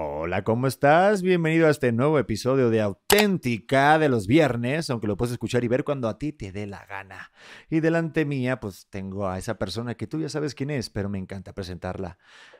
[0.00, 1.22] Hola, ¿cómo estás?
[1.22, 5.68] Bienvenido a este nuevo episodio de Auténtica de los viernes, aunque lo puedes escuchar y
[5.68, 7.32] ver cuando a ti te dé la gana.
[7.68, 11.08] Y delante mía, pues tengo a esa persona que tú ya sabes quién es, pero
[11.08, 12.16] me encanta presentarla.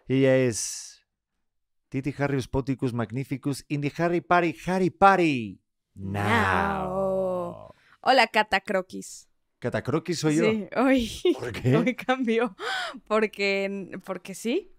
[0.08, 1.06] Ella es
[1.88, 5.60] Titi Harrius Poticus Magnificus in the Harry Party, Harry Party.
[5.94, 6.18] Now.
[6.18, 7.74] Now.
[8.00, 9.28] Hola, Cata Croquis.
[9.60, 10.42] ¿Catacroquis soy yo?
[10.42, 11.76] Sí, hoy, ¿Por qué?
[11.76, 12.56] hoy cambió.
[13.06, 14.74] Porque, porque sí.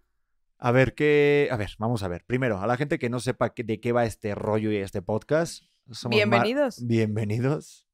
[0.62, 1.48] A ver, ¿qué?
[1.52, 2.25] A ver, vamos a ver.
[2.25, 5.64] Primero, a la gente que no sepa de qué va este rollo y este podcast.
[5.92, 6.86] somos Mar- Bienvenidos.
[6.86, 7.88] Bienvenidos.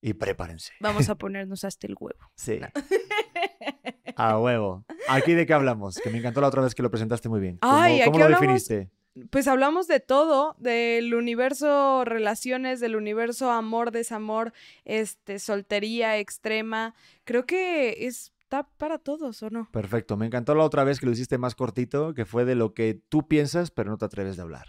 [0.00, 0.72] Y prepárense.
[0.80, 2.18] Vamos a ponernos hasta el huevo.
[2.34, 2.60] Sí.
[4.16, 4.84] A huevo.
[5.08, 5.98] ¿Aquí de qué hablamos?
[5.98, 7.56] Que me encantó la otra vez que lo presentaste muy bien.
[7.58, 8.90] ¿Cómo, Ay, cómo aquí lo hablamos- definiste?
[9.30, 14.54] Pues hablamos de todo, del universo relaciones, del universo amor, desamor,
[14.86, 16.94] este, soltería extrema.
[17.24, 18.06] Creo que
[18.52, 19.68] está para todos, ¿o no?
[19.72, 20.16] Perfecto.
[20.16, 23.00] Me encantó la otra vez que lo hiciste más cortito, que fue de lo que
[23.08, 24.66] tú piensas, pero no te atreves de hablar.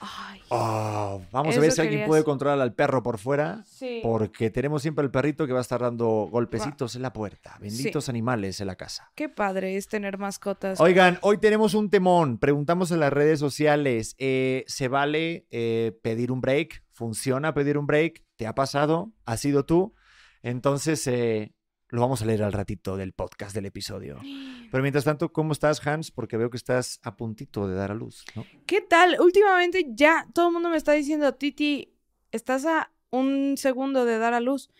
[0.00, 0.40] Ay.
[0.48, 3.64] Oh, vamos a ver si alguien puede controlar al perro por fuera.
[3.66, 4.00] Sí.
[4.02, 7.58] Porque tenemos siempre el perrito que va a estar dando golpecitos en la puerta.
[7.60, 9.10] Benditos animales en la casa.
[9.14, 10.80] Qué padre es tener mascotas.
[10.80, 12.38] Oigan, hoy tenemos un temón.
[12.38, 16.82] Preguntamos en las redes sociales, eh, ¿se vale eh, pedir un break?
[16.92, 18.24] ¿Funciona pedir un break?
[18.36, 19.12] ¿Te ha pasado?
[19.26, 19.94] ¿Has sido tú?
[20.42, 21.52] Entonces, eh,
[21.90, 24.18] lo vamos a leer al ratito del podcast, del episodio.
[24.70, 26.10] Pero mientras tanto, ¿cómo estás, Hans?
[26.10, 28.44] Porque veo que estás a puntito de dar a luz, ¿no?
[28.66, 29.16] ¿Qué tal?
[29.20, 31.94] Últimamente ya todo el mundo me está diciendo, Titi,
[32.32, 34.70] estás a un segundo de dar a luz.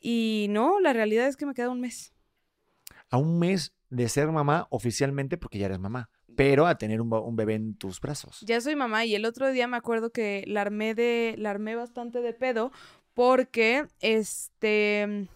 [0.00, 2.12] Y no, la realidad es que me queda un mes.
[3.10, 7.36] A un mes de ser mamá oficialmente, porque ya eres mamá, pero a tener un,
[7.36, 8.40] bebé en tus brazos.
[8.42, 11.74] Ya soy mamá y el otro día me acuerdo que la armé de, la armé
[11.74, 12.70] bastante de pedo
[13.14, 15.28] porque, este,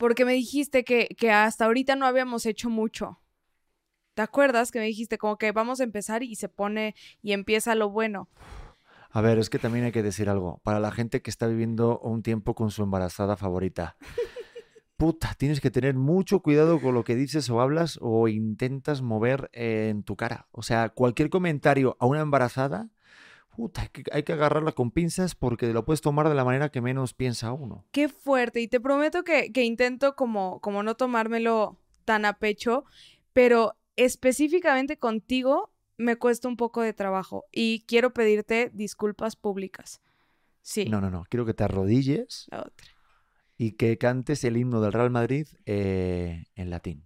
[0.00, 3.20] porque me dijiste que, que hasta ahorita no habíamos hecho mucho.
[4.14, 7.74] ¿Te acuerdas que me dijiste como que vamos a empezar y se pone y empieza
[7.74, 8.30] lo bueno?
[9.10, 10.62] A ver, es que también hay que decir algo.
[10.64, 13.98] Para la gente que está viviendo un tiempo con su embarazada favorita.
[14.96, 19.50] Puta, tienes que tener mucho cuidado con lo que dices o hablas o intentas mover
[19.52, 20.48] eh, en tu cara.
[20.50, 22.88] O sea, cualquier comentario a una embarazada,
[23.50, 26.70] puta, hay que, hay que agarrarla con pinzas porque lo puedes tomar de la manera
[26.70, 27.84] que menos piensa uno.
[27.92, 28.60] Qué fuerte.
[28.60, 32.84] Y te prometo que, que intento como, como no tomármelo tan a pecho,
[33.32, 40.00] pero específicamente contigo me cuesta un poco de trabajo y quiero pedirte disculpas públicas.
[40.62, 40.86] Sí.
[40.86, 41.24] No, no, no.
[41.28, 42.86] Quiero que te arrodilles La otra.
[43.58, 47.04] y que cantes el himno del Real Madrid eh, en latín.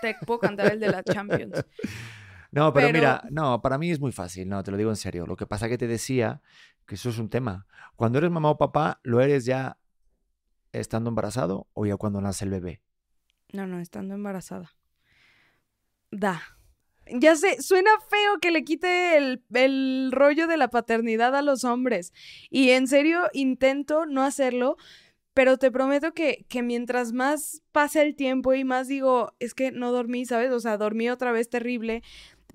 [0.00, 1.64] Te puedo cantar el de la Champions.
[2.52, 4.96] No, pero, Pero- mira, no, para mí es muy fácil, no, te lo digo en
[4.96, 5.26] serio.
[5.26, 6.40] Lo que pasa que te decía
[6.86, 7.66] que eso es un tema.
[7.96, 9.78] Cuando eres mamá o papá, ¿lo eres ya
[10.72, 12.80] estando embarazado o ya cuando nace el bebé?
[13.52, 14.72] No, no, estando embarazada.
[16.10, 16.42] Da.
[17.12, 21.64] Ya sé, suena feo que le quite el, el rollo de la paternidad a los
[21.64, 22.12] hombres.
[22.50, 24.76] Y en serio, intento no hacerlo,
[25.34, 29.72] pero te prometo que, que mientras más pasa el tiempo y más digo, es que
[29.72, 30.52] no dormí, ¿sabes?
[30.52, 32.02] O sea, dormí otra vez terrible.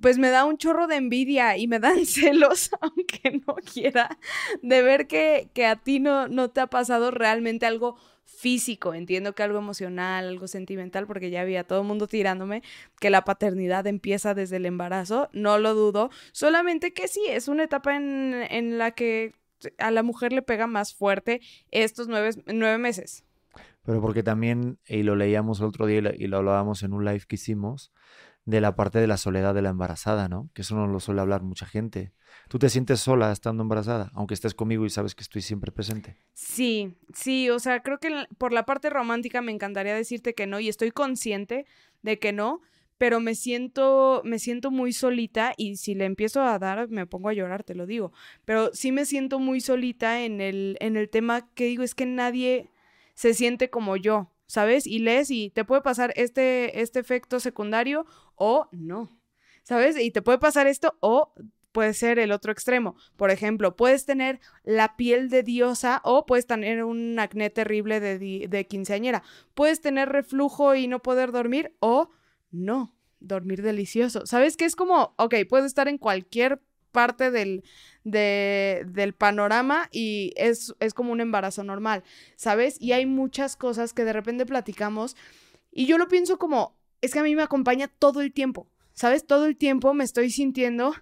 [0.01, 4.17] Pues me da un chorro de envidia y me dan celos, aunque no quiera,
[4.61, 8.93] de ver que, que a ti no, no te ha pasado realmente algo físico.
[8.93, 12.63] Entiendo que algo emocional, algo sentimental, porque ya había todo el mundo tirándome
[12.99, 17.63] que la paternidad empieza desde el embarazo, no lo dudo, solamente que sí, es una
[17.63, 19.33] etapa en, en la que
[19.77, 21.41] a la mujer le pega más fuerte
[21.71, 23.23] estos nueve, nueve meses.
[23.83, 26.93] Pero porque también, y lo leíamos el otro día y lo, y lo hablábamos en
[26.93, 27.91] un live que hicimos,
[28.45, 30.49] de la parte de la soledad de la embarazada, ¿no?
[30.53, 32.13] Que eso no lo suele hablar mucha gente.
[32.47, 36.17] ¿Tú te sientes sola estando embarazada, aunque estés conmigo y sabes que estoy siempre presente?
[36.33, 40.59] Sí, sí, o sea, creo que por la parte romántica me encantaría decirte que no
[40.59, 41.65] y estoy consciente
[42.03, 42.61] de que no,
[42.99, 47.29] pero me siento me siento muy solita y si le empiezo a dar me pongo
[47.29, 48.13] a llorar, te lo digo,
[48.45, 52.05] pero sí me siento muy solita en el en el tema que digo es que
[52.05, 52.69] nadie
[53.15, 54.87] se siente como yo, ¿sabes?
[54.87, 59.09] Y lees y te puede pasar este este efecto secundario o no.
[59.63, 59.97] ¿Sabes?
[59.97, 61.33] Y te puede pasar esto o
[61.71, 62.95] puede ser el otro extremo.
[63.17, 68.47] Por ejemplo, puedes tener la piel de diosa o puedes tener un acné terrible de,
[68.47, 69.23] de quinceañera.
[69.53, 72.11] Puedes tener reflujo y no poder dormir o
[72.49, 74.25] no, dormir delicioso.
[74.25, 74.55] ¿Sabes?
[74.55, 76.61] Que es como, ok, puedes estar en cualquier
[76.93, 77.65] parte del,
[78.05, 82.03] de- del panorama y es, es como un embarazo normal,
[82.37, 82.77] ¿sabes?
[82.79, 85.17] Y hay muchas cosas que de repente platicamos
[85.71, 89.27] y yo lo pienso como, es que a mí me acompaña todo el tiempo, ¿sabes?
[89.27, 90.93] Todo el tiempo me estoy sintiendo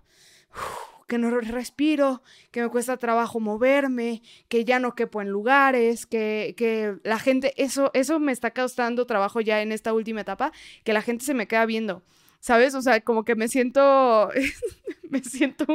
[1.08, 6.56] que no respiro, que me cuesta trabajo moverme, que ya no quepo en lugares, que,
[6.58, 10.52] que la gente, eso, eso me está causando trabajo ya en esta última etapa,
[10.84, 12.04] que la gente se me queda viendo.
[12.44, 12.76] ¿Sabes?
[12.76, 14.30] O sea, como que me siento,
[15.10, 15.66] me siento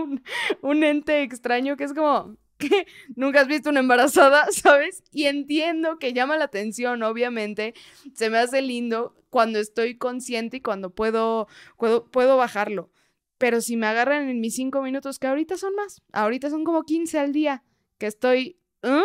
[0.61, 2.87] un, ente extraño que es como que
[3.17, 5.03] nunca has visto una embarazada, ¿sabes?
[5.11, 7.73] Y entiendo que llama la atención, obviamente.
[8.13, 11.49] Se me hace lindo cuando estoy consciente y cuando puedo,
[11.79, 12.91] puedo, puedo bajarlo.
[13.39, 16.83] Pero si me agarran en mis cinco minutos, que ahorita son más, ahorita son como
[16.83, 17.65] 15 al día,
[17.97, 19.01] que estoy, ¿eh?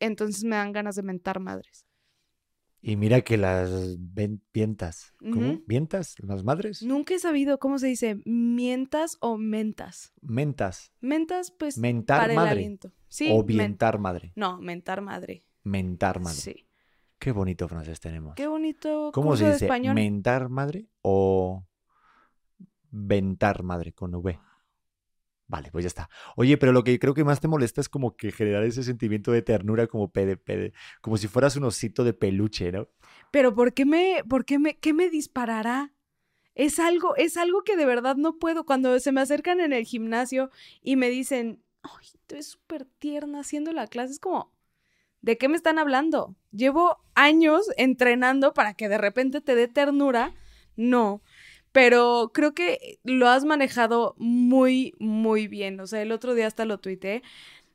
[0.00, 1.86] entonces me dan ganas de mentar madres.
[2.86, 3.96] Y mira que las
[4.52, 5.60] vientas, ¿cómo?
[5.66, 6.16] ¿Vientas?
[6.20, 6.82] ¿Las madres?
[6.82, 10.12] Nunca he sabido cómo se dice, mientas o mentas.
[10.20, 10.92] Mentas.
[11.00, 12.50] Mentas, pues, Mentar para el madre.
[12.50, 12.92] aliento.
[13.08, 14.32] Sí, o vientar madre.
[14.36, 15.46] No, mentar madre.
[15.62, 16.36] Mentar madre.
[16.36, 16.68] Sí.
[17.18, 18.34] Qué bonito francés tenemos.
[18.34, 19.64] Qué bonito ¿Cómo curso se de dice?
[19.64, 19.94] español.
[19.94, 21.64] ¿Mentar madre o
[22.90, 24.38] ventar madre con V?
[25.46, 26.08] Vale, pues ya está.
[26.36, 29.30] Oye, pero lo que creo que más te molesta es como que generar ese sentimiento
[29.30, 32.88] de ternura como pede, pede, como si fueras un osito de peluche, ¿no?
[33.30, 35.92] Pero ¿por qué me, por qué me, qué me disparará?
[36.54, 38.64] Es algo, es algo que de verdad no puedo.
[38.64, 40.50] Cuando se me acercan en el gimnasio
[40.82, 44.52] y me dicen, ay, tú eres súper tierna haciendo la clase, es como,
[45.20, 46.36] ¿de qué me están hablando?
[46.52, 50.32] Llevo años entrenando para que de repente te dé ternura.
[50.76, 51.22] No,
[51.74, 55.80] pero creo que lo has manejado muy, muy bien.
[55.80, 57.24] O sea, el otro día hasta lo tuiteé.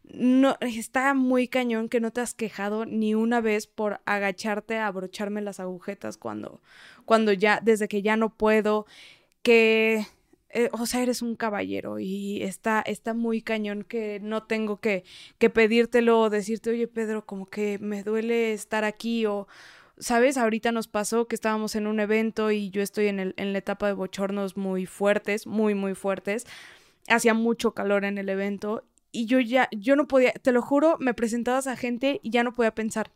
[0.05, 4.87] No, está muy cañón que no te has quejado ni una vez por agacharte a
[4.87, 6.61] abrocharme las agujetas cuando,
[7.03, 8.85] cuando ya, desde que ya no puedo,
[9.43, 10.05] que,
[10.51, 15.03] eh, o sea, eres un caballero y está, está muy cañón que no tengo que,
[15.39, 19.47] que pedírtelo o decirte, oye Pedro, como que me duele estar aquí o,
[19.99, 20.37] ¿sabes?
[20.37, 23.59] Ahorita nos pasó que estábamos en un evento y yo estoy en, el, en la
[23.59, 26.45] etapa de bochornos muy fuertes, muy, muy fuertes.
[27.07, 30.97] Hacía mucho calor en el evento y yo ya, yo no podía, te lo juro,
[30.99, 33.11] me presentabas a gente y ya no podía pensar.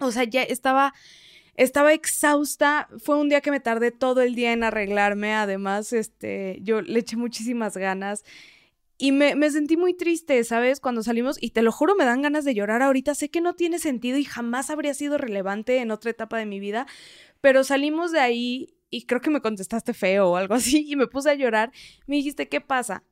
[0.00, 0.94] O sea, ya estaba,
[1.54, 2.88] estaba exhausta.
[2.98, 5.34] Fue un día que me tardé todo el día en arreglarme.
[5.34, 8.24] Además, este, yo le eché muchísimas ganas.
[9.00, 10.80] Y me, me sentí muy triste, ¿sabes?
[10.80, 13.14] Cuando salimos, y te lo juro, me dan ganas de llorar ahorita.
[13.14, 16.58] Sé que no tiene sentido y jamás habría sido relevante en otra etapa de mi
[16.58, 16.86] vida,
[17.40, 21.06] pero salimos de ahí y creo que me contestaste feo o algo así y me
[21.06, 21.72] puse a llorar.
[22.06, 23.04] Me dijiste, ¿qué pasa?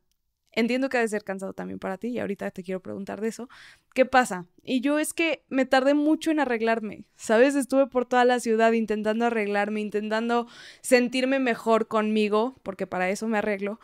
[0.53, 3.29] Entiendo que ha de ser cansado también para ti y ahorita te quiero preguntar de
[3.29, 3.49] eso.
[3.95, 4.47] ¿Qué pasa?
[4.63, 7.55] Y yo es que me tardé mucho en arreglarme, ¿sabes?
[7.55, 10.47] Estuve por toda la ciudad intentando arreglarme, intentando
[10.81, 13.79] sentirme mejor conmigo, porque para eso me arreglo.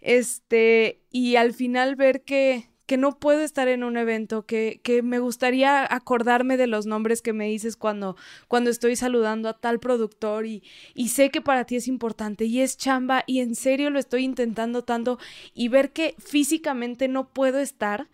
[0.00, 5.02] Este, y al final ver que, que no puedo estar en un evento, que, que
[5.02, 8.16] me gustaría acordarme de los nombres que me dices cuando,
[8.48, 10.62] cuando estoy saludando a tal productor y,
[10.94, 14.24] y sé que para ti es importante y es chamba y en serio lo estoy
[14.24, 15.18] intentando tanto
[15.54, 18.08] y ver que físicamente no puedo estar.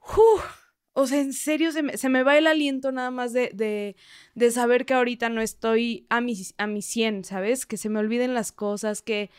[0.00, 0.59] ¡uf!
[1.00, 3.96] O sea, en serio se me, se me va el aliento nada más de, de,
[4.34, 7.66] de saber que ahorita no estoy a mi, a mi 100, ¿sabes?
[7.66, 9.30] Que se me olviden las cosas, que,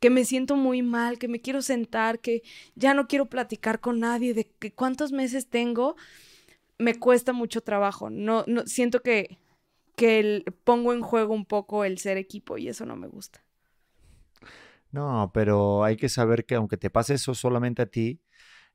[0.00, 2.42] que me siento muy mal, que me quiero sentar, que
[2.76, 5.96] ya no quiero platicar con nadie, de que cuántos meses tengo,
[6.78, 8.10] me cuesta mucho trabajo.
[8.10, 9.38] No, no siento que,
[9.96, 13.44] que el- pongo en juego un poco el ser equipo y eso no me gusta.
[14.90, 18.20] No, pero hay que saber que aunque te pase eso solamente a ti,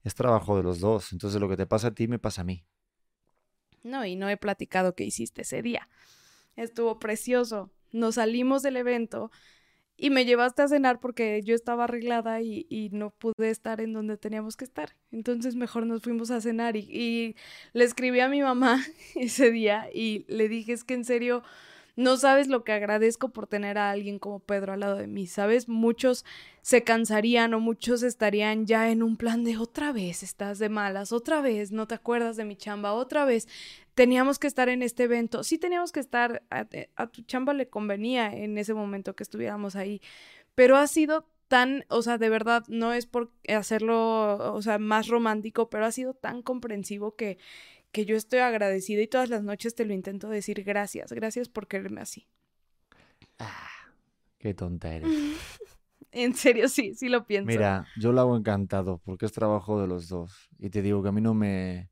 [0.03, 1.11] es trabajo de los dos.
[1.13, 2.65] Entonces lo que te pasa a ti me pasa a mí.
[3.83, 5.87] No, y no he platicado qué hiciste ese día.
[6.55, 7.71] Estuvo precioso.
[7.91, 9.31] Nos salimos del evento
[9.97, 14.17] y me llevaste a cenar porque yo estaba arreglada y, no pude estar en donde
[14.17, 14.95] teníamos que estar.
[15.11, 17.35] Entonces mejor nos fuimos a cenar y, y
[17.73, 18.83] le escribí a mi mamá
[19.15, 21.43] ese día y le dije, es que en serio,
[21.95, 25.27] no sabes lo que agradezco por tener a alguien como Pedro al lado de mí,
[25.27, 25.67] ¿sabes?
[25.67, 26.25] Muchos
[26.61, 31.11] se cansarían o muchos estarían ya en un plan de otra vez estás de malas,
[31.11, 33.47] otra vez no te acuerdas de mi chamba, otra vez
[33.95, 35.43] teníamos que estar en este evento.
[35.43, 39.75] Sí teníamos que estar, a, a tu chamba le convenía en ese momento que estuviéramos
[39.75, 40.01] ahí,
[40.55, 45.09] pero ha sido tan, o sea, de verdad, no es por hacerlo, o sea, más
[45.09, 47.39] romántico, pero ha sido tan comprensivo que,
[47.91, 51.67] que yo estoy agradecida y todas las noches te lo intento decir gracias, gracias por
[51.67, 52.27] quererme así.
[54.37, 55.09] Qué tonta eres.
[56.13, 57.47] En serio, sí, sí lo pienso.
[57.47, 60.49] Mira, yo lo hago encantado porque es trabajo de los dos.
[60.59, 61.89] Y te digo que a mí no me...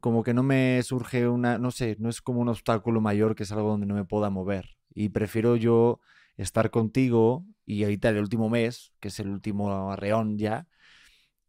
[0.00, 1.58] Como que no me surge una...
[1.58, 4.30] No sé, no es como un obstáculo mayor que es algo donde no me pueda
[4.30, 4.78] mover.
[4.94, 6.00] Y prefiero yo
[6.38, 10.66] estar contigo y ahorita el último mes, que es el último arreón ya,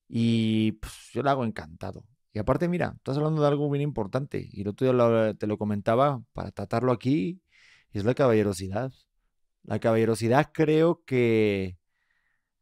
[0.10, 2.04] y pues, yo lo hago encantado.
[2.32, 5.58] Y aparte, mira, estás hablando de algo bien importante y el otro día te lo
[5.58, 7.42] comentaba para tratarlo aquí,
[7.92, 8.92] y es la caballerosidad.
[9.64, 11.78] La caballerosidad creo que,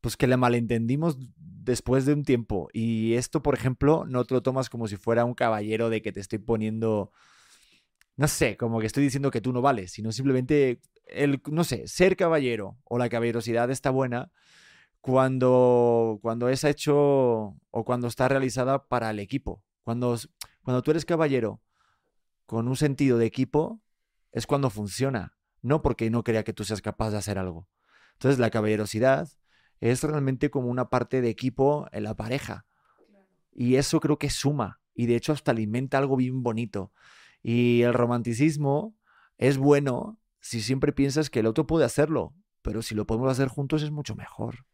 [0.01, 2.69] pues que la malentendimos después de un tiempo.
[2.71, 6.13] Y esto, por ejemplo, no te lo tomas como si fuera un caballero de que
[6.13, 7.11] te estoy poniendo,
[8.15, 11.87] no sé, como que estoy diciendo que tú no vales, sino simplemente el, no sé,
[11.87, 14.31] ser caballero o la caballerosidad está buena
[15.01, 16.95] cuando, cuando es hecho
[17.71, 19.63] o cuando está realizada para el equipo.
[19.83, 20.17] Cuando,
[20.63, 21.61] cuando tú eres caballero
[22.45, 23.81] con un sentido de equipo,
[24.31, 27.67] es cuando funciona, no porque no crea que tú seas capaz de hacer algo.
[28.13, 29.29] Entonces, la caballerosidad
[29.79, 32.65] es realmente como una parte de equipo en la pareja.
[33.51, 34.81] Y eso creo que suma.
[34.93, 36.91] Y de hecho hasta alimenta algo bien bonito.
[37.43, 38.95] Y el romanticismo
[39.37, 42.33] es bueno si siempre piensas que el otro puede hacerlo.
[42.61, 44.65] Pero si lo podemos hacer juntos es mucho mejor.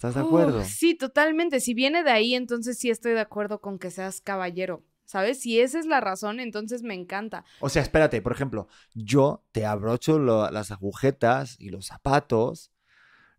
[0.00, 0.64] ¿Estás de acuerdo?
[0.64, 1.60] sí, totalmente.
[1.60, 4.82] Si viene de ahí, entonces sí estoy de acuerdo con que seas caballero.
[5.04, 5.40] ¿Sabes?
[5.42, 7.44] Si esa es la razón, entonces me encanta.
[7.60, 12.72] O sea, espérate, por ejemplo, yo te abrocho lo- las agujetas y los zapatos,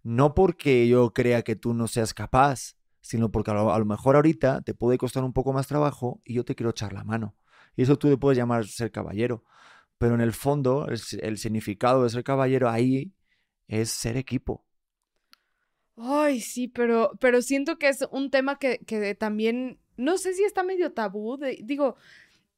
[0.04, 3.86] no porque yo crea que tú no seas capaz, sino porque a lo, a lo
[3.86, 7.04] mejor ahorita te puede costar un poco más trabajo y yo te quiero echar la
[7.04, 7.36] mano.
[7.76, 9.44] Y eso tú le puedes llamar ser caballero.
[9.98, 13.16] Pero en el fondo, el significado de ser caballero ahí
[13.68, 14.64] es ser equipo.
[16.04, 20.44] Ay, sí, pero, pero siento que es un tema que, que también, no sé si
[20.44, 21.38] está medio tabú.
[21.62, 21.96] digo,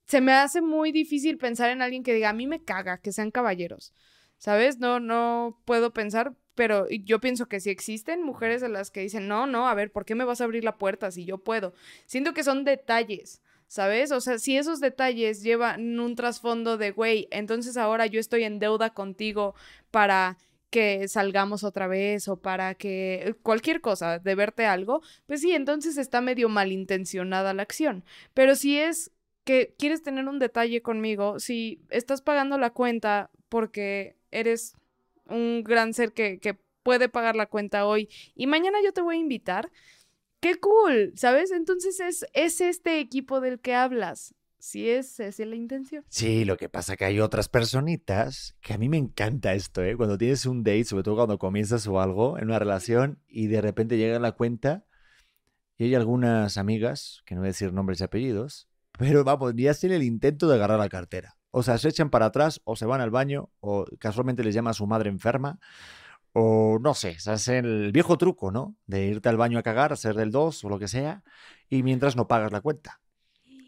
[0.06, 3.12] se me hace muy difícil pensar en alguien que diga, a mí me caga que
[3.12, 3.94] sean caballeros.
[4.38, 4.80] ¿Sabes?
[4.80, 9.28] No, no puedo pensar, pero yo pienso que si existen mujeres a las que dicen,
[9.28, 11.74] no, no, a ver, ¿por qué me vas a abrir la puerta si yo puedo?
[12.06, 13.42] Siento que son detalles.
[13.68, 14.12] ¿Sabes?
[14.12, 18.60] O sea, si esos detalles llevan un trasfondo de, güey, entonces ahora yo estoy en
[18.60, 19.56] deuda contigo
[19.90, 20.38] para
[20.74, 26.00] que salgamos otra vez o para que cualquier cosa, de verte algo, pues sí, entonces
[26.00, 28.04] está medio malintencionada la acción.
[28.34, 29.12] Pero si es
[29.44, 34.76] que quieres tener un detalle conmigo, si estás pagando la cuenta porque eres
[35.28, 39.18] un gran ser que, que puede pagar la cuenta hoy y mañana yo te voy
[39.18, 39.70] a invitar,
[40.40, 41.52] qué cool, ¿sabes?
[41.52, 44.34] Entonces es, es este equipo del que hablas.
[44.66, 46.06] Si es, es la intención.
[46.08, 49.98] Sí, lo que pasa que hay otras personitas que a mí me encanta esto, ¿eh?
[49.98, 53.60] Cuando tienes un date, sobre todo cuando comienzas o algo en una relación y de
[53.60, 54.86] repente llega la cuenta
[55.78, 59.72] y hay algunas amigas, que no voy a decir nombres y apellidos, pero vamos, ya
[59.72, 61.36] hacen el intento de agarrar la cartera.
[61.52, 64.70] O sea, se echan para atrás o se van al baño o casualmente les llama
[64.70, 65.60] a su madre enferma
[66.32, 68.78] o no sé, se hacen el viejo truco, ¿no?
[68.86, 71.22] De irte al baño a cagar, hacer del 2 o lo que sea
[71.68, 73.03] y mientras no pagas la cuenta.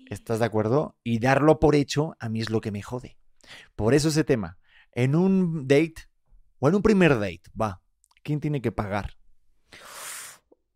[0.08, 0.98] ¿Estás de acuerdo?
[1.04, 3.18] Y darlo por hecho a mí es lo que me jode.
[3.76, 4.58] Por eso ese tema.
[4.92, 5.96] En un date
[6.60, 7.82] o en un primer date, va,
[8.24, 9.12] ¿quién tiene que pagar?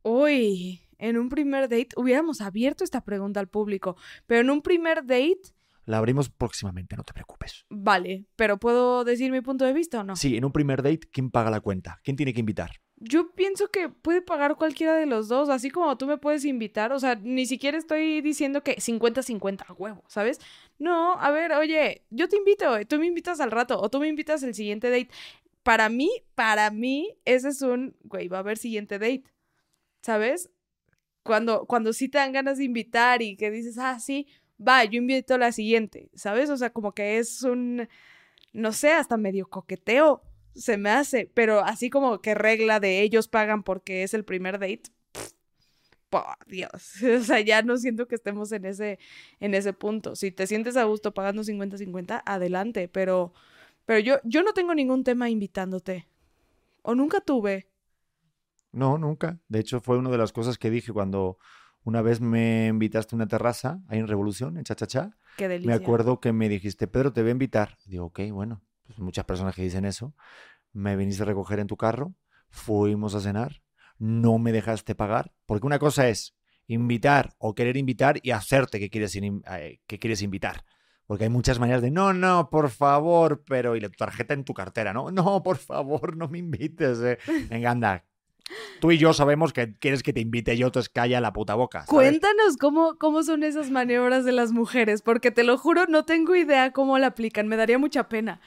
[0.03, 3.95] Uy, en un primer date hubiéramos abierto esta pregunta al público,
[4.25, 5.39] pero en un primer date,
[5.85, 7.65] La abrimos próximamente, no te preocupes.
[7.69, 10.15] vale, pero ¿puedo decir mi punto de vista o no?
[10.15, 11.99] Sí, en un primer date, ¿quién paga la cuenta?
[12.03, 12.71] ¿Quién tiene que invitar?
[13.01, 16.91] Yo pienso que puede pagar cualquiera de los dos, así como tú me puedes invitar,
[16.91, 20.39] o sea, ni siquiera estoy diciendo que 50-50 a huevo, ¿sabes?
[20.79, 24.09] No, a ver, oye, yo te invito, tú me invitas al rato o tú me
[24.09, 25.09] invitas el siguiente date.
[25.63, 29.23] Para mí, para mí, ese es un, güey, va a haber siguiente date,
[30.01, 30.49] ¿sabes?
[31.23, 34.27] Cuando, cuando sí te dan ganas de invitar y que dices, ah, sí,
[34.59, 36.49] va, yo invito a la siguiente, ¿sabes?
[36.49, 37.87] O sea, como que es un,
[38.53, 40.21] no sé, hasta medio coqueteo
[40.55, 44.59] se me hace, pero así como que regla de ellos pagan porque es el primer
[44.59, 44.83] date.
[46.09, 48.97] Por Dios, o sea, ya no siento que estemos en ese,
[49.39, 50.15] en ese punto.
[50.15, 53.33] Si te sientes a gusto pagando 50-50, adelante, pero,
[53.85, 56.07] pero yo, yo no tengo ningún tema invitándote.
[56.81, 57.69] O nunca tuve.
[58.71, 59.39] No, nunca.
[59.47, 61.37] De hecho, fue una de las cosas que dije cuando
[61.83, 65.15] una vez me invitaste a una terraza ahí en Revolución, en Chachachá.
[65.37, 65.75] Qué Me delicia.
[65.75, 67.77] acuerdo que me dijiste, Pedro, te voy a invitar.
[67.85, 70.15] Digo, ok, bueno, pues muchas personas que dicen eso.
[70.73, 72.15] Me viniste a recoger en tu carro,
[72.49, 73.61] fuimos a cenar,
[73.99, 78.89] no me dejaste pagar, porque una cosa es invitar o querer invitar y hacerte que
[78.89, 80.65] quieres, eh, que quieres invitar.
[81.05, 84.55] Porque hay muchas maneras de, no, no, por favor, pero y la tarjeta en tu
[84.55, 85.11] cartera, ¿no?
[85.11, 86.99] No, por favor, no me invites.
[86.99, 87.19] eh.
[87.47, 88.05] Venga, anda.
[88.79, 91.85] Tú y yo sabemos que quieres que te invite yo, entonces calla la puta boca.
[91.85, 96.35] Cuéntanos cómo, cómo son esas maniobras de las mujeres, porque te lo juro, no tengo
[96.35, 98.41] idea cómo la aplican, me daría mucha pena.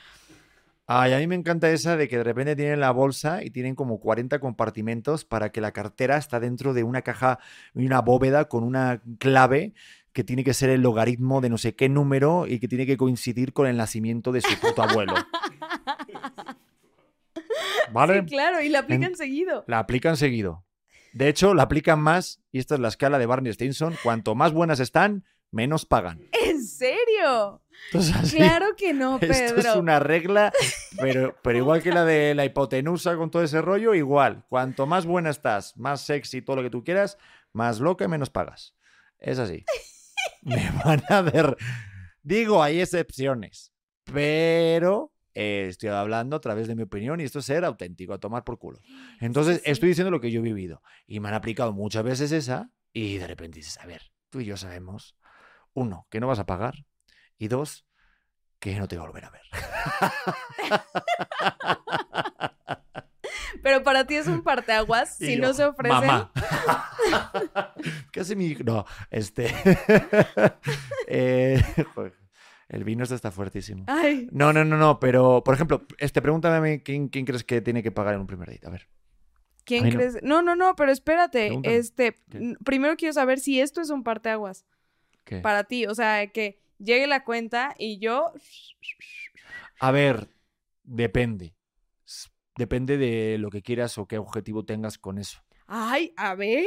[0.95, 3.75] Ay, a mí me encanta esa de que de repente tienen la bolsa y tienen
[3.75, 7.39] como 40 compartimentos para que la cartera está dentro de una caja
[7.75, 9.73] y una bóveda con una clave
[10.13, 12.99] que tiene que ser el logaritmo de no sé qué número y que tiene que
[12.99, 15.15] coincidir con el nacimiento de su puto abuelo.
[17.93, 18.21] ¿Vale?
[18.21, 19.65] Sí, claro, y la aplican En- seguido.
[19.67, 20.67] La aplican seguido.
[21.15, 24.53] De hecho, la aplican más, y esta es la escala de Barney Stinson, cuanto más
[24.53, 26.21] buenas están, menos pagan.
[26.47, 27.62] ¿En serio?
[27.93, 29.71] Entonces, así, Claro que no, Esto Pedro.
[29.71, 30.53] es una regla,
[31.01, 34.45] pero, pero igual que la de la hipotenusa con todo ese rollo, igual.
[34.49, 37.19] Cuanto más buena estás, más sexy, todo lo que tú quieras,
[37.53, 38.75] más loca y menos pagas.
[39.19, 39.65] Es así.
[40.43, 41.57] Me van a ver.
[42.23, 43.73] Digo, hay excepciones,
[44.05, 48.19] pero, eh, estoy hablando a través de mi opinión y esto es ser auténtico, a
[48.21, 48.81] tomar por culo.
[49.21, 49.71] Entonces, sí.
[49.71, 53.19] estoy diciendo lo que yo he vivido y me han aplicado muchas veces esa y
[53.19, 55.17] de repente dices, a ver, tú y yo sabemos,
[55.75, 56.87] uno, que no vas a pagar
[57.43, 57.85] y dos,
[58.61, 59.43] que no te voy a volver a ver.
[63.63, 66.07] Pero para ti es un parteaguas Y si yo, no se ofrecen.
[66.07, 66.33] Mamá.
[68.13, 68.63] ¿Qué hace mi hijo?
[68.65, 69.53] No, este.
[71.07, 71.63] eh,
[72.69, 73.85] el vino este está fuertísimo.
[73.89, 77.45] Ay, No, no, no, no, pero por ejemplo, este, pregúntame a mí quién, quién crees
[77.45, 78.67] que tiene que pagar en un primer date.
[78.67, 78.89] A ver.
[79.65, 80.23] ¿quién Ay, crees?
[80.23, 81.49] No, no, no, pero espérate.
[81.49, 81.77] Pregúntame.
[81.77, 82.15] Este,
[82.65, 84.65] primero quiero saber si esto es un parteaguas
[85.25, 85.39] ¿qué?
[85.39, 85.87] para ti.
[85.87, 88.33] O sea, que llegue la cuenta y yo.
[89.81, 90.29] A ver,
[90.83, 91.55] depende.
[92.57, 95.41] Depende de lo que quieras o qué objetivo tengas con eso.
[95.67, 96.67] Ay, a ver.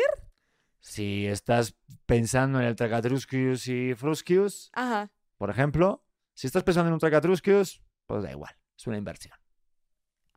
[0.79, 5.11] Si estás pensando en el Tragatrusquius y Fruskius, Ajá.
[5.37, 6.03] por ejemplo,
[6.33, 9.37] si estás pensando en un Tragatrusquius, pues da igual, es una inversión.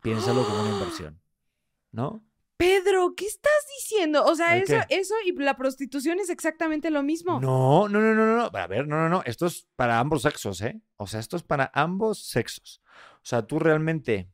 [0.02, 1.20] Piénsalo como una inversión,
[1.92, 2.24] ¿no?
[2.58, 4.24] Pedro, ¿qué estás diciendo?
[4.24, 4.98] O sea, ¿El eso, qué?
[4.98, 7.40] eso y la prostitución es exactamente lo mismo.
[7.40, 8.50] No, no, no, no, no.
[8.58, 9.22] A ver, no, no, no.
[9.24, 10.80] Esto es para ambos sexos, ¿eh?
[10.96, 12.82] O sea, esto es para ambos sexos.
[13.18, 14.28] O sea, tú realmente,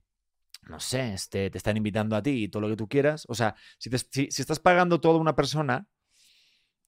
[0.63, 3.27] no sé, este, te están invitando a ti y todo lo que tú quieras.
[3.29, 5.87] O sea, si, te- si, si estás pagando todo a una persona,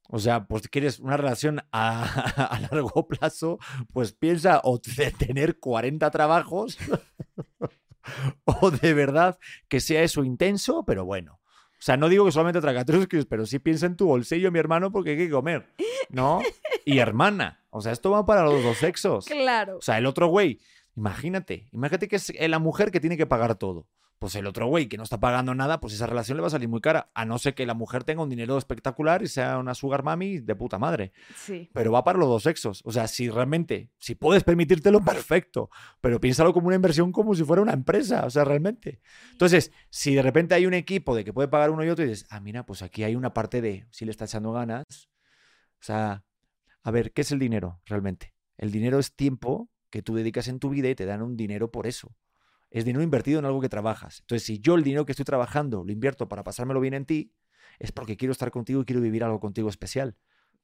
[0.09, 2.05] o sea, pues quieres una relación a,
[2.51, 3.59] a largo plazo,
[3.93, 6.79] pues piensa o tener 40 trabajos
[8.45, 11.41] o de verdad que sea eso intenso, pero bueno.
[11.79, 14.91] O sea, no digo que solamente tragatrusquis, pero sí piensa en tu bolsillo, mi hermano,
[14.91, 15.67] porque hay que comer,
[16.09, 16.41] ¿no?
[16.85, 17.65] Y hermana.
[17.71, 19.27] O sea, esto va para los dos sexos.
[19.27, 19.77] Claro.
[19.77, 20.59] O sea, el otro güey,
[20.97, 23.87] imagínate, imagínate que es la mujer que tiene que pagar todo.
[24.19, 26.51] Pues el otro güey que no está pagando nada, pues esa relación le va a
[26.51, 27.11] salir muy cara.
[27.15, 30.39] A no ser que la mujer tenga un dinero espectacular y sea una sugar mami
[30.39, 31.13] de puta madre.
[31.37, 31.71] Sí.
[31.75, 32.81] Pero va para los dos sexos.
[32.85, 35.69] O sea, si realmente, si puedes permitírtelo, perfecto.
[36.01, 38.25] Pero piénsalo como una inversión como si fuera una empresa.
[38.25, 39.01] O sea, realmente.
[39.33, 42.09] Entonces, si de repente hay un equipo de que puede pagar uno y otro y
[42.09, 44.85] dices, ah, mira, pues aquí hay una parte de si le está echando ganas.
[45.79, 46.25] O sea,
[46.83, 48.35] a ver, ¿qué es el dinero realmente?
[48.57, 51.71] El dinero es tiempo que tú dedicas en tu vida y te dan un dinero
[51.71, 52.15] por eso.
[52.77, 54.21] Es dinero invertido en algo que trabajas.
[54.21, 57.33] Entonces, si yo el dinero que estoy trabajando lo invierto para pasármelo bien en ti,
[57.79, 60.15] es porque quiero estar contigo y quiero vivir algo contigo especial.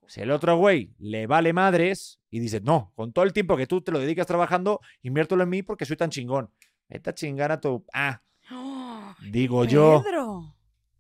[0.07, 3.67] Si el otro güey le vale madres y dice, no, con todo el tiempo que
[3.67, 6.51] tú te lo dedicas trabajando, inviértelo en mí porque soy tan chingón.
[6.91, 7.83] Esta chingana tu...
[7.95, 9.15] Ah, ¡Oh!
[9.31, 10.03] digo yo.
[10.05, 10.55] Pedro.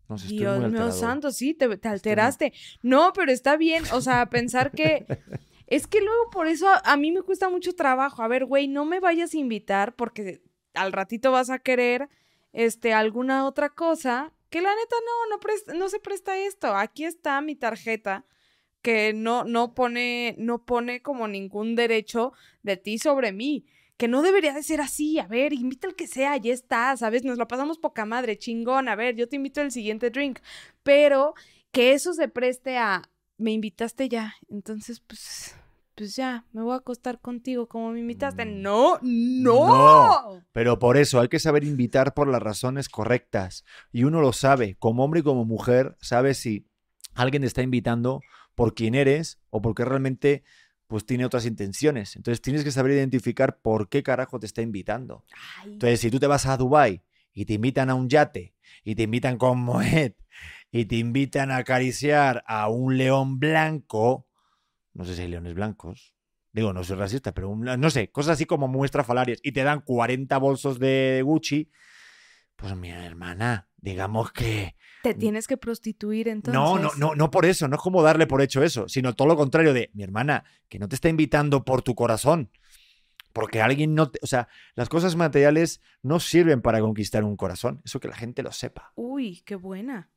[0.09, 2.55] No estoy Dios mío santo, sí, te, te alteraste.
[2.83, 5.05] No, pero está bien, o sea, pensar que...
[5.69, 8.23] Es que luego por eso a, a mí me cuesta mucho trabajo.
[8.23, 10.43] A ver, güey, no me vayas a invitar porque
[10.75, 12.09] al ratito vas a querer
[12.53, 16.75] este, alguna otra cosa que la neta no, no, presta- no se presta esto.
[16.77, 18.27] Aquí está mi tarjeta
[18.83, 22.33] que no, no pone, no pone como ningún derecho
[22.63, 23.65] de ti sobre mí.
[23.97, 25.19] Que no debería de ser así.
[25.21, 27.25] A ver, invita al que sea, ya está, ¿sabes?
[27.25, 28.89] Nos la pasamos poca madre, chingón.
[28.89, 30.41] A ver, yo te invito al siguiente drink.
[30.83, 31.35] Pero
[31.71, 33.09] que eso se preste a.
[33.39, 34.35] Me invitaste ya.
[34.51, 35.55] Entonces, pues.
[35.95, 38.47] Pues ya, me voy a acostar contigo como me invitaste.
[38.47, 38.63] Mm.
[38.63, 40.43] No, no.
[40.53, 43.65] Pero por eso hay que saber invitar por las razones correctas.
[43.93, 46.67] Y uno lo sabe, como hombre y como mujer, sabe si
[47.15, 48.23] alguien te está invitando
[48.55, 50.45] por quién eres o porque realmente
[50.87, 52.17] pues tiene otras intenciones.
[52.17, 55.25] Entonces tienes que saber identificar por qué carajo te está invitando.
[55.63, 57.03] Ay, Entonces, si tú te vas a Dubai
[57.33, 60.17] y te invitan a un yate y te invitan con Moet
[60.71, 64.27] y te invitan a acariciar a un león blanco,
[64.95, 66.15] no sé si hay leones blancos,
[66.53, 69.63] digo, no soy racista, pero un- no sé, cosas así como muestras falarias y te
[69.63, 71.71] dan 40 bolsos de Gucci,
[72.57, 76.53] pues mi hermana, digamos que te tienes que prostituir entonces.
[76.55, 79.29] no, no, no, no por eso, no es como darle por hecho eso, sino todo
[79.29, 82.51] lo contrario de mi hermana, que no te está invitando por tu corazón.
[83.33, 87.81] Porque alguien no te, o sea, las cosas materiales no sirven para conquistar un corazón,
[87.83, 88.93] eso que la gente lo sepa.
[88.95, 90.11] Uy, qué buena.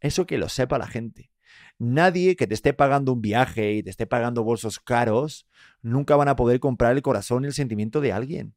[0.00, 1.30] Eso que lo sepa la gente.
[1.78, 5.46] Nadie que te esté pagando un viaje y te esté pagando bolsos caros,
[5.82, 8.54] nunca van a poder comprar el corazón y el sentimiento de alguien.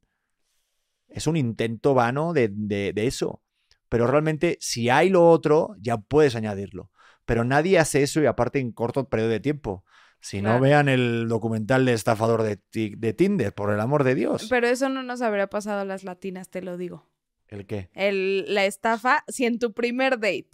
[1.07, 3.41] Es un intento vano de, de- de eso.
[3.89, 6.91] Pero realmente, si hay lo otro, ya puedes añadirlo.
[7.25, 9.83] Pero nadie hace eso y aparte en corto periodo de tiempo.
[10.19, 14.47] Si no, vean el documental de estafador de, de Tinder, por el amor de Dios.
[14.49, 17.07] Pero eso no nos habría pasado a las latinas, te lo digo.
[17.47, 17.89] ¿El qué?
[17.93, 20.49] El, la estafa, si en tu primer date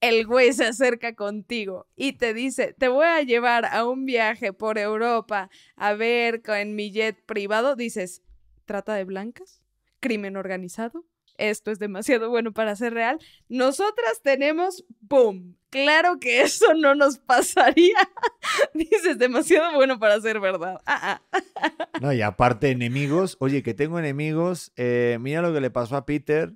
[0.00, 4.52] el güey se acerca contigo y te dice, te voy a llevar a un viaje
[4.52, 8.22] por Europa a ver en mi jet privado, dices,
[8.64, 9.62] ¿trata de blancas?
[10.00, 11.04] ¿Crimen organizado?
[11.36, 13.18] Esto es demasiado bueno para ser real.
[13.48, 15.56] Nosotras tenemos, ¡boom!
[15.70, 17.96] Claro que eso no nos pasaría.
[18.74, 20.80] Dices, demasiado bueno para ser verdad.
[20.84, 21.40] Ah, ah.
[22.00, 23.36] No, y aparte, enemigos.
[23.38, 24.72] Oye, que tengo enemigos.
[24.76, 26.54] eh, mira lo que le pasó a Peter.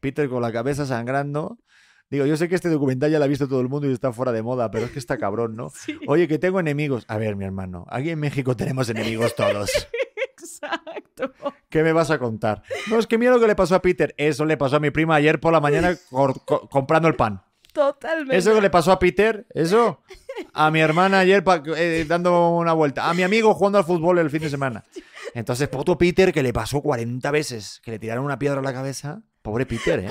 [0.00, 1.58] Peter con la cabeza sangrando.
[2.10, 4.12] Digo, yo sé que este documental ya lo ha visto todo el mundo y está
[4.12, 5.70] fuera de moda, pero es que está cabrón, ¿no?
[5.74, 7.04] Sí, Oye, que tengo enemigos.
[7.08, 9.70] A ver, mi hermano, aquí en México tenemos enemigos todos.
[10.38, 11.32] exacto.
[11.68, 12.62] ¿Qué me vas a contar?
[12.88, 14.14] No, es que mira lo que le pasó a Peter.
[14.16, 17.42] Eso le pasó a mi prima ayer por la mañana co- comprando el pan.
[17.72, 18.36] Totalmente.
[18.36, 20.00] Eso que le pasó a Peter, eso.
[20.52, 21.42] A mi hermana ayer
[21.76, 23.10] eh, dando una vuelta.
[23.10, 24.84] A mi amigo jugando al fútbol el fin de semana.
[25.34, 28.72] Entonces, puto Peter que le pasó 40 veces, que le tiraron una piedra a la
[28.72, 29.22] cabeza.
[29.42, 30.08] Pobre Peter, ¿eh?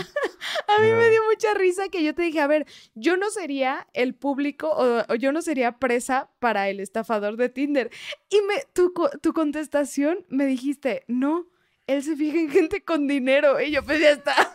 [0.68, 3.88] A mí me dio mucha risa que yo te dije, a ver, yo no sería
[3.94, 7.90] el público o, o yo no sería presa para el estafador de Tinder.
[8.30, 11.48] Y me, tu, tu contestación me dijiste, no,
[11.88, 13.60] él se fija en gente con dinero.
[13.60, 14.36] Y yo, pues ya está.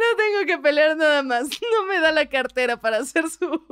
[0.00, 1.48] No tengo que pelear nada más.
[1.72, 3.62] No me da la cartera para hacer su,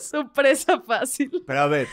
[0.00, 1.30] su presa fácil.
[1.46, 1.86] Pero a ver,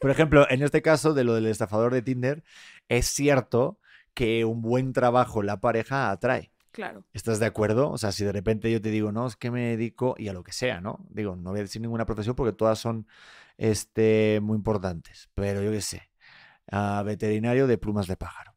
[0.00, 2.44] por ejemplo, en este caso de lo del estafador de Tinder,
[2.88, 3.78] es cierto
[4.14, 6.52] que un buen trabajo la pareja atrae.
[6.70, 7.04] Claro.
[7.12, 7.90] ¿Estás de acuerdo?
[7.90, 10.32] O sea, si de repente yo te digo, no, es que me dedico y a
[10.32, 11.06] lo que sea, ¿no?
[11.08, 13.06] Digo, no voy a decir ninguna profesión porque todas son
[13.58, 16.10] este, muy importantes, pero yo qué sé,
[16.70, 18.54] a veterinario de plumas de pájaro.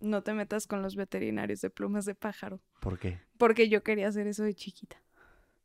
[0.00, 2.60] No te metas con los veterinarios de plumas de pájaro.
[2.80, 3.20] ¿Por qué?
[3.38, 5.02] Porque yo quería hacer eso de chiquita.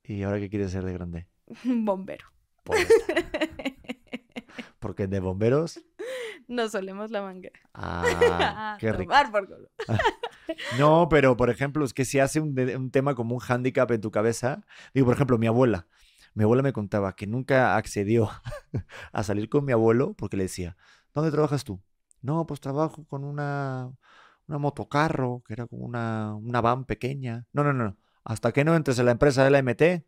[0.03, 1.27] ¿Y ahora qué quieres ser de grande?
[1.65, 2.31] Bombero.
[4.79, 5.79] Porque de bomberos.
[6.47, 7.59] No solemos la manguera.
[7.73, 9.13] Ah, qué rico.
[9.13, 9.47] Tomar por.
[10.77, 14.11] No, pero por ejemplo, es que si hace un, tema como un hándicap en tu
[14.11, 14.65] cabeza.
[14.93, 15.87] Digo, por ejemplo, mi abuela.
[16.33, 18.29] Mi abuela me contaba que nunca accedió
[19.13, 20.77] a salir con mi abuelo porque le decía,
[21.13, 21.81] ¿dónde trabajas tú?
[22.21, 23.91] No, pues trabajo con una,
[24.47, 27.45] una motocarro, que era como una, una van pequeña.
[27.53, 27.97] No, no, no, no.
[28.23, 30.05] Hasta que no entres en la empresa de la MT,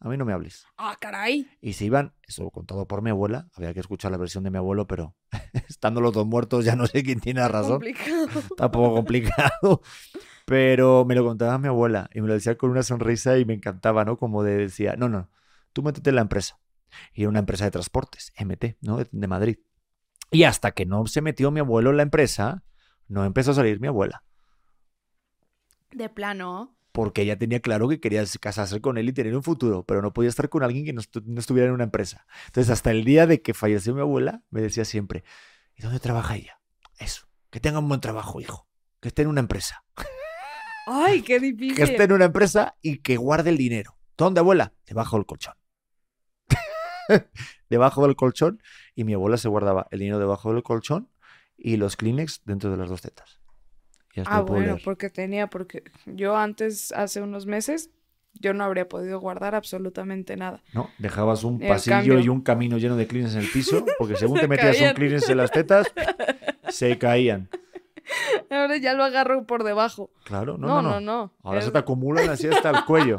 [0.00, 0.66] a mí no me hables.
[0.78, 1.46] Ah, caray.
[1.60, 4.56] Y se iban, eso contado por mi abuela, había que escuchar la versión de mi
[4.56, 5.14] abuelo, pero
[5.68, 7.80] estando los dos muertos ya no sé quién tiene razón.
[7.80, 8.26] Complicado.
[8.50, 9.82] Está un poco complicado.
[10.46, 13.52] Pero me lo contaba mi abuela y me lo decía con una sonrisa y me
[13.52, 14.16] encantaba, ¿no?
[14.16, 15.30] Como de decía, no, no,
[15.72, 16.58] tú métete en la empresa.
[17.12, 18.96] Y era una empresa de transportes, MT, ¿no?
[18.96, 19.58] De, de Madrid.
[20.30, 22.64] Y hasta que no se metió mi abuelo en la empresa,
[23.06, 24.24] no empezó a salir mi abuela.
[25.92, 26.74] De plano.
[26.92, 30.12] Porque ella tenía claro que quería casarse con él y tener un futuro, pero no
[30.12, 32.26] podía estar con alguien que no, estu- no estuviera en una empresa.
[32.46, 35.22] Entonces, hasta el día de que falleció mi abuela, me decía siempre,
[35.76, 36.60] ¿y dónde trabaja ella?
[36.98, 38.66] Eso, que tenga un buen trabajo, hijo,
[39.00, 39.84] que esté en una empresa.
[40.86, 41.80] Ay, qué que difícil.
[41.82, 43.96] esté en una empresa y que guarde el dinero.
[44.16, 44.74] ¿Dónde, abuela?
[44.86, 45.54] Debajo del colchón.
[47.68, 48.62] debajo del colchón.
[48.94, 51.08] Y mi abuela se guardaba el dinero debajo del colchón
[51.56, 53.39] y los Kleenex dentro de las dos tetas.
[54.14, 54.82] Y hasta Ah, bueno, leer.
[54.84, 57.90] porque tenía, porque yo antes, hace unos meses,
[58.34, 60.62] yo no habría podido guardar absolutamente nada.
[60.72, 60.90] ¿No?
[60.98, 62.20] Dejabas un El pasillo cambio.
[62.20, 64.94] y un camino lleno de Kleenex en el piso, porque según Se te metías un.
[64.94, 65.86] Kleenex en las tetas,
[66.68, 67.48] se caían.
[68.50, 70.10] Ahora ya lo agarro por debajo.
[70.24, 71.22] Claro, no, No, no, no, no.
[71.24, 71.32] no.
[71.42, 73.18] Ahora Es- se te acumulan así hasta el cuello.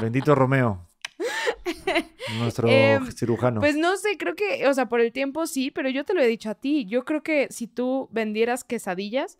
[0.00, 0.86] Bendito Romeo.
[2.38, 3.60] Nuestro Em, cirujano.
[3.60, 6.20] Pues no sé, creo que, o sea, por el tiempo sí, pero yo te lo
[6.22, 6.86] he dicho a ti.
[6.86, 9.38] Yo creo que si tú vendieras quesadillas,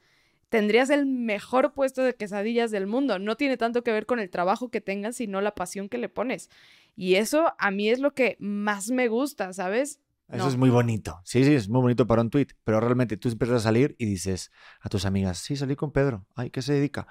[0.50, 3.18] tendrías el mejor puesto de quesadillas del mundo.
[3.18, 6.08] No tiene tanto que ver con el trabajo que tengas, sino la pasión que le
[6.10, 6.50] pones.
[6.96, 10.00] Y eso a mí es lo que más me gusta, ¿sabes?
[10.28, 10.48] Eso No.
[10.48, 11.20] es muy bonito.
[11.24, 12.48] Sí, sí, es muy bonito para un tweet.
[12.64, 16.26] Pero realmente tú empiezas a salir y dices a tus amigas, sí, salí con Pedro.
[16.36, 17.06] Ay, ¿qué se dedica?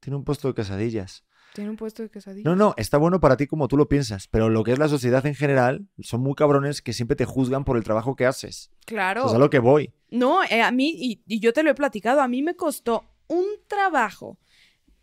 [0.00, 1.24] Tiene un puesto de quesadillas.
[1.54, 2.44] Tiene un puesto de quesadillas.
[2.44, 4.26] No, no, está bueno para ti como tú lo piensas.
[4.26, 7.64] Pero lo que es la sociedad en general, son muy cabrones que siempre te juzgan
[7.64, 8.72] por el trabajo que haces.
[8.86, 9.20] Claro.
[9.20, 9.94] Eso es a lo que voy.
[10.14, 13.04] No, eh, a mí, y, y yo te lo he platicado, a mí me costó
[13.26, 14.38] un trabajo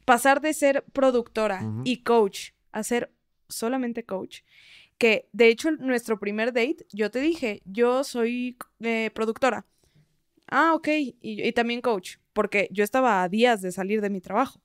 [0.06, 3.13] pasar de ser productora y coach a ser
[3.50, 4.41] solamente coach.
[4.97, 9.65] Que de hecho, en nuestro primer date, yo te dije, yo soy eh, productora.
[10.47, 10.88] Ah, ok.
[10.88, 14.62] Y, y también coach, porque yo estaba a días de salir de mi trabajo,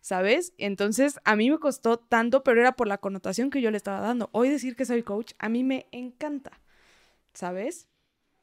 [0.00, 0.54] ¿sabes?
[0.56, 4.00] Entonces, a mí me costó tanto, pero era por la connotación que yo le estaba
[4.00, 4.30] dando.
[4.32, 6.58] Hoy decir que soy coach, a mí me encanta,
[7.34, 7.89] ¿sabes?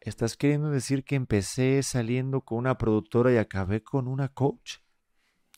[0.02, 4.78] ¿Estás queriendo decir que empecé saliendo con una productora y acabé con una coach?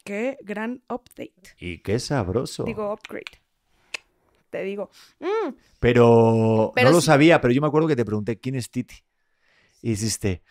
[0.03, 1.55] Qué gran update.
[1.59, 2.63] Y qué sabroso.
[2.63, 3.41] Digo, upgrade.
[4.49, 8.39] Te digo, mm, Pero, Pero no lo sabía, pero yo me acuerdo que te pregunté
[8.39, 8.95] quién es Titi.
[9.81, 10.41] Y hiciste,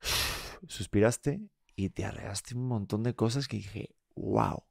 [0.66, 1.40] suspiraste
[1.76, 4.64] y te arregaste un montón de cosas que dije, wow.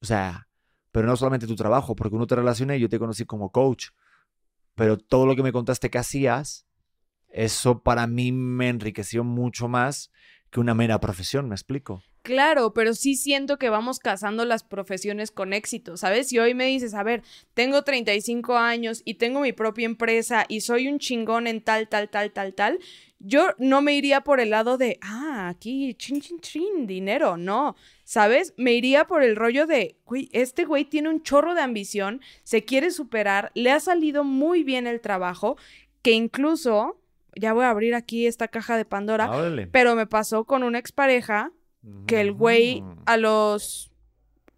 [0.00, 0.48] O sea,
[0.92, 3.88] pero no solamente tu trabajo, porque uno te relaciona y yo te conocí como coach.
[4.74, 6.65] Pero todo lo que me contaste que hacías,
[7.36, 10.10] eso para mí me enriqueció mucho más
[10.50, 12.02] que una mera profesión, me explico.
[12.22, 16.28] Claro, pero sí siento que vamos casando las profesiones con éxito, ¿sabes?
[16.28, 17.22] Si hoy me dices, a ver,
[17.54, 22.08] tengo 35 años y tengo mi propia empresa y soy un chingón en tal, tal,
[22.08, 22.78] tal, tal, tal,
[23.20, 27.76] yo no me iría por el lado de, ah, aquí, chin, chin, chin, dinero, no,
[28.02, 28.54] ¿sabes?
[28.56, 32.64] Me iría por el rollo de, güey, este güey tiene un chorro de ambición, se
[32.64, 35.56] quiere superar, le ha salido muy bien el trabajo,
[36.02, 37.00] que incluso,
[37.36, 39.66] ya voy a abrir aquí esta caja de Pandora, Órale.
[39.66, 41.52] pero me pasó con una expareja
[42.06, 43.92] que el güey a los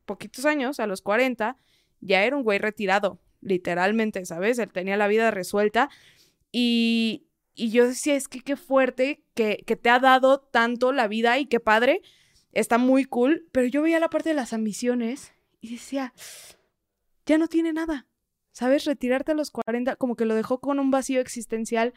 [0.07, 1.57] poquitos años, a los 40,
[2.01, 4.59] ya era un güey retirado, literalmente, ¿sabes?
[4.59, 5.91] Él tenía la vida resuelta
[6.53, 11.07] y, y yo decía, es que qué fuerte que, que te ha dado tanto la
[11.07, 12.01] vida y qué padre,
[12.53, 16.15] está muy cool, pero yo veía la parte de las ambiciones y decía,
[17.27, 18.07] ya no tiene nada,
[18.53, 18.87] ¿sabes?
[18.87, 21.93] Retirarte a los 40, como que lo dejó con un vacío existencial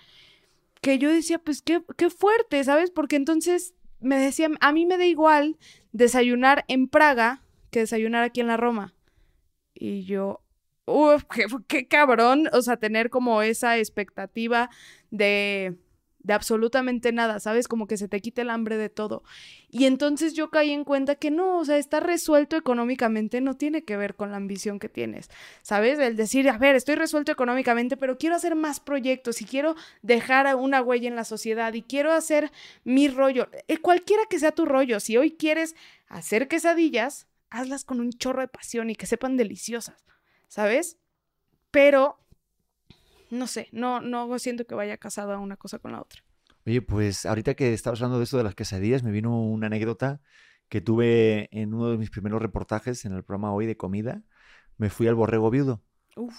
[0.82, 2.91] que yo decía, pues qué, qué fuerte, ¿sabes?
[2.91, 5.58] Porque entonces me decía, a mí me da igual
[5.91, 8.94] desayunar en Praga que desayunar aquí en la Roma.
[9.74, 10.41] Y yo,
[10.86, 14.70] uff, qué, qué cabrón, o sea, tener como esa expectativa
[15.12, 15.78] de,
[16.24, 17.68] de absolutamente nada, ¿sabes?
[17.68, 19.24] Como que se te quite el hambre de todo.
[19.70, 23.84] Y entonces yo caí en cuenta que no, o sea, estar resuelto económicamente no tiene
[23.84, 25.30] que ver con la ambición que tienes,
[25.62, 26.00] ¿sabes?
[26.00, 30.56] El decir, a ver, estoy resuelto económicamente, pero quiero hacer más proyectos y quiero dejar
[30.56, 32.52] una huella en la sociedad y quiero hacer
[32.84, 35.76] mi rollo, eh, cualquiera que sea tu rollo, si hoy quieres
[36.08, 40.04] hacer quesadillas, hazlas con un chorro de pasión y que sepan deliciosas,
[40.48, 40.98] ¿sabes?
[41.70, 42.20] Pero,
[43.32, 46.22] no sé, no, no siento que vaya casada una cosa con la otra.
[46.65, 50.22] Oye, pues ahorita que estabas hablando de esto de las quesadillas, me vino una anécdota
[50.70, 54.22] que tuve en uno de mis primeros reportajes en el programa hoy de comida.
[54.78, 55.82] Me fui al borrego viudo.
[56.15, 56.36] Uf,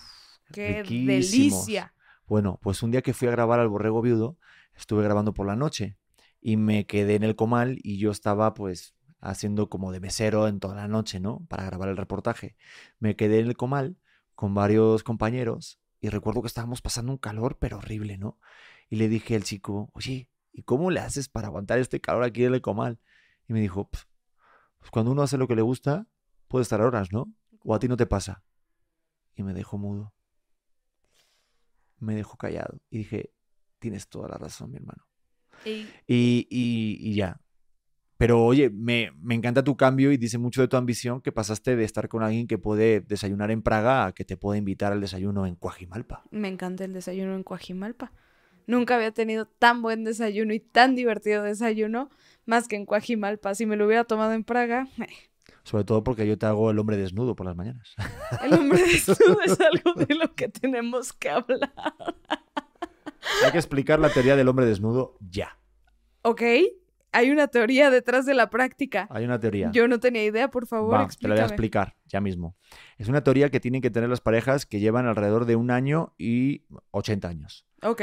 [0.53, 1.67] qué Riquísimos.
[1.67, 1.95] delicia.
[2.27, 4.39] Bueno, pues un día que fui a grabar al borrego viudo,
[4.77, 5.97] estuve grabando por la noche
[6.41, 10.61] y me quedé en el comal y yo estaba pues haciendo como de mesero en
[10.61, 11.45] toda la noche, ¿no?
[11.49, 12.57] Para grabar el reportaje.
[13.01, 13.97] Me quedé en el comal
[14.35, 18.39] con varios compañeros y recuerdo que estábamos pasando un calor, pero horrible, ¿no?
[18.91, 22.45] Y le dije al chico, oye, ¿y cómo le haces para aguantar este calor aquí
[22.45, 22.99] en el comal?
[23.49, 24.05] Y me dijo, "Pf,
[24.81, 26.09] pues cuando uno hace lo que le gusta,
[26.49, 27.33] puede estar horas, ¿no?
[27.65, 28.43] O a ti no te pasa.
[29.37, 30.13] Y me dejó mudo.
[31.99, 32.81] Me dejó callado.
[32.91, 33.33] Y dije,
[33.79, 35.07] tienes toda la razón, mi hermano.
[36.07, 37.41] Y- y ya.
[38.23, 41.75] Pero oye, me, me encanta tu cambio y dice mucho de tu ambición que pasaste
[41.75, 45.01] de estar con alguien que puede desayunar en Praga a que te puede invitar al
[45.01, 46.23] desayuno en Coajimalpa.
[46.31, 48.13] Me encanta el desayuno en Coajimalpa.
[48.69, 52.11] Nunca había tenido tan buen desayuno y tan divertido desayuno
[52.47, 53.57] más que en Coajimalpa.
[53.57, 54.87] Si me lo hubiera tomado en Praga,
[55.65, 57.97] Sobre todo porque yo te hago el hombre desnudo por las mañanas.
[58.45, 61.73] el hombre desnudo es algo de lo que tenemos que hablar.
[63.45, 65.59] Hay que explicar la teoría del hombre desnudo ya.
[66.23, 66.43] ¿Ok?
[67.13, 69.07] Hay una teoría detrás de la práctica.
[69.11, 69.71] Hay una teoría.
[69.73, 72.57] Yo no tenía idea, por favor, Va, te la voy a explicar ya mismo.
[72.97, 76.15] Es una teoría que tienen que tener las parejas que llevan alrededor de un año
[76.17, 77.67] y 80 años.
[77.83, 78.03] Ok.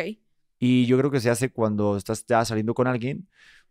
[0.60, 3.28] Y yo creo que se hace cuando estás ya saliendo con alguien,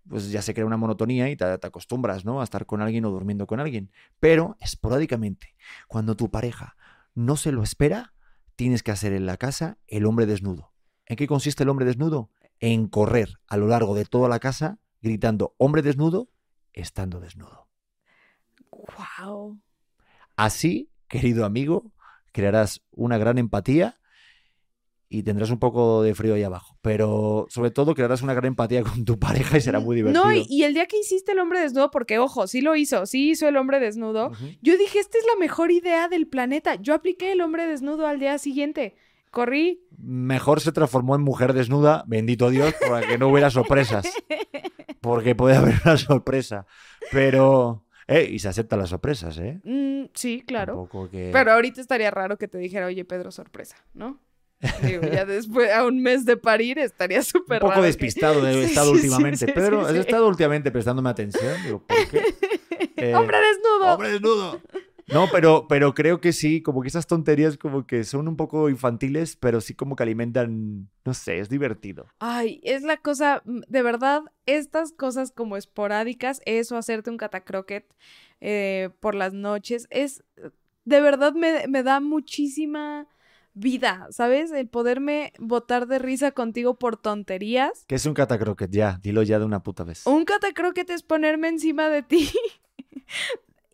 [0.09, 2.41] pues ya se crea una monotonía y te, te acostumbras, ¿no?
[2.41, 3.93] A estar con alguien o durmiendo con alguien.
[4.19, 5.55] Pero esporádicamente,
[5.87, 6.77] cuando tu pareja
[7.15, 8.15] no se lo espera,
[8.57, 10.73] tienes que hacer en la casa el hombre desnudo.
[11.07, 12.31] ¿En qué consiste el hombre desnudo?
[12.59, 16.29] En correr a lo largo de toda la casa gritando hombre desnudo,
[16.73, 17.69] estando desnudo.
[19.19, 19.61] Wow.
[20.37, 21.93] Así, querido amigo,
[22.33, 23.99] crearás una gran empatía
[25.11, 26.79] y tendrás un poco de frío ahí abajo.
[26.83, 30.25] Pero sobre todo crearás una gran empatía con tu pareja y será muy divertido.
[30.25, 33.07] No, y, y el día que hiciste el hombre desnudo, porque ojo, sí lo hizo,
[33.07, 34.31] sí hizo el hombre desnudo,
[34.61, 36.75] yo dije, esta es la mejor idea del planeta.
[36.77, 38.95] Yo apliqué el hombre desnudo al día siguiente.
[39.31, 39.85] Corrí.
[39.99, 44.07] Mejor se transformó en mujer desnuda, bendito Dios, para que no hubiera sorpresas.
[45.01, 46.67] Porque puede haber una sorpresa.
[47.13, 47.85] Pero...
[48.11, 49.61] Eh, y se aceptan las sorpresas, ¿eh?
[49.65, 50.89] Mm, sí, claro.
[51.11, 51.29] Que...
[51.31, 54.19] Pero ahorita estaría raro que te dijera, oye, Pedro, sorpresa, ¿no?
[54.83, 57.83] Digo, ya después, a un mes de parir, estaría un súper poco raro.
[57.83, 59.37] que- despistado he Sí, estado sí, últimamente.
[59.47, 59.99] sí, Pedro, sí, ¿has sí.
[59.99, 61.63] estado últimamente prestándome atención?
[61.63, 62.23] Digo, ¿por qué?
[62.97, 63.93] Eh, ¡Hombre desnudo!
[63.95, 64.61] ¡Hombre desnudo!
[65.13, 68.69] No, pero, pero creo que sí, como que esas tonterías como que son un poco
[68.69, 72.07] infantiles, pero sí como que alimentan, no sé, es divertido.
[72.19, 77.87] Ay, es la cosa, mm, de verdad, estas cosas como esporádicas, eso, hacerte un catacroquet
[78.41, 80.23] eh, por las noches, es,
[80.85, 83.09] de verdad me, me da muchísima
[83.55, 84.53] vida, ¿sabes?
[84.53, 87.85] El poderme botar de risa contigo por tonterías.
[87.89, 88.71] ¿Qué es un catacroquet?
[88.71, 90.07] Ya, dilo ya de una puta vez.
[90.07, 92.31] Un catacroquet es ponerme encima de ti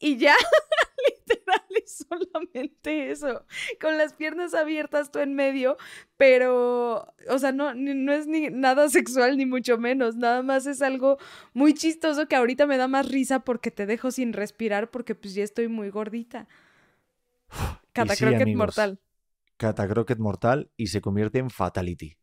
[0.04, 0.34] y ya,
[1.28, 3.46] literal, es solamente eso.
[3.80, 5.78] Con las piernas abiertas tú en medio,
[6.18, 10.16] pero, o sea, no, no es ni nada sexual ni mucho menos.
[10.16, 11.16] Nada más es algo
[11.54, 15.34] muy chistoso que ahorita me da más risa porque te dejo sin respirar porque pues
[15.34, 16.48] ya estoy muy gordita.
[17.94, 19.00] Catacroquet mortal.
[19.56, 22.18] Catacroquet mortal y se convierte en Fatality.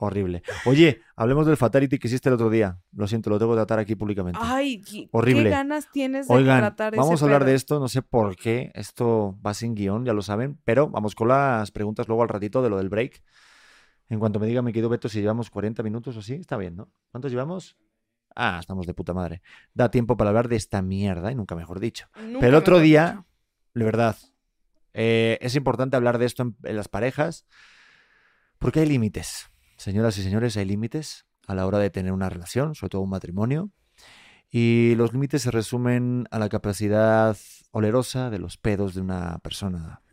[0.00, 0.44] Horrible.
[0.64, 2.78] Oye, hablemos del Fatality que hiciste el otro día.
[2.92, 4.38] Lo siento, lo tengo que tratar aquí públicamente.
[4.40, 5.44] Ay, qué, Horrible.
[5.44, 8.36] qué ganas tienes de Oigan, tratar ese vamos a hablar de esto, no sé por
[8.36, 12.28] qué, esto va sin guion, ya lo saben, pero vamos con las preguntas luego al
[12.28, 13.24] ratito de lo del break.
[14.08, 16.76] En cuanto me diga, me quedo Beto si llevamos 40 minutos o así, está bien,
[16.76, 16.88] ¿no?
[17.10, 17.76] ¿Cuántos llevamos?
[18.36, 19.42] Ah, estamos de puta madre.
[19.74, 22.06] Da tiempo para hablar de esta mierda y nunca mejor dicho.
[22.22, 23.24] Nunca Pero el otro día,
[23.74, 24.16] de verdad,
[24.94, 27.46] eh, es importante hablar de esto en, en las parejas
[28.58, 29.50] porque hay límites.
[29.78, 33.10] Señoras y señores, hay límites a la hora de tener una relación, sobre todo un
[33.10, 33.70] matrimonio.
[34.50, 37.36] Y los límites se resumen a la capacidad
[37.70, 40.02] olerosa de los pedos de una persona.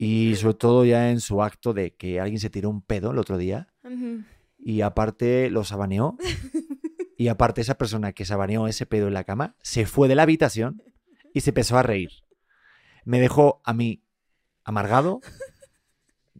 [0.00, 3.18] Y sobre todo ya en su acto de que alguien se tiró un pedo el
[3.18, 3.74] otro día
[4.56, 6.16] y aparte lo sabaneó.
[7.16, 10.22] Y aparte esa persona que sabaneó ese pedo en la cama se fue de la
[10.22, 10.84] habitación
[11.34, 12.10] y se empezó a reír.
[13.04, 14.04] Me dejó a mí
[14.62, 15.20] amargado.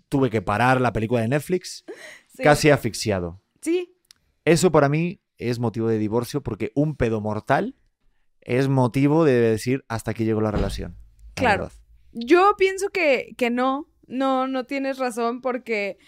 [0.08, 1.84] Tuve que parar la película de Netflix,
[2.38, 2.42] Sí.
[2.44, 3.42] casi asfixiado.
[3.60, 3.94] Sí,
[4.44, 7.74] Eso para mí es motivo de divorcio porque un pedo mortal
[8.40, 10.96] es motivo de decir hasta aquí llegó la relación.
[11.28, 11.62] la Claro.
[11.64, 11.78] verdad.
[12.12, 15.98] Yo pienso que, que no, no, no tienes razón porque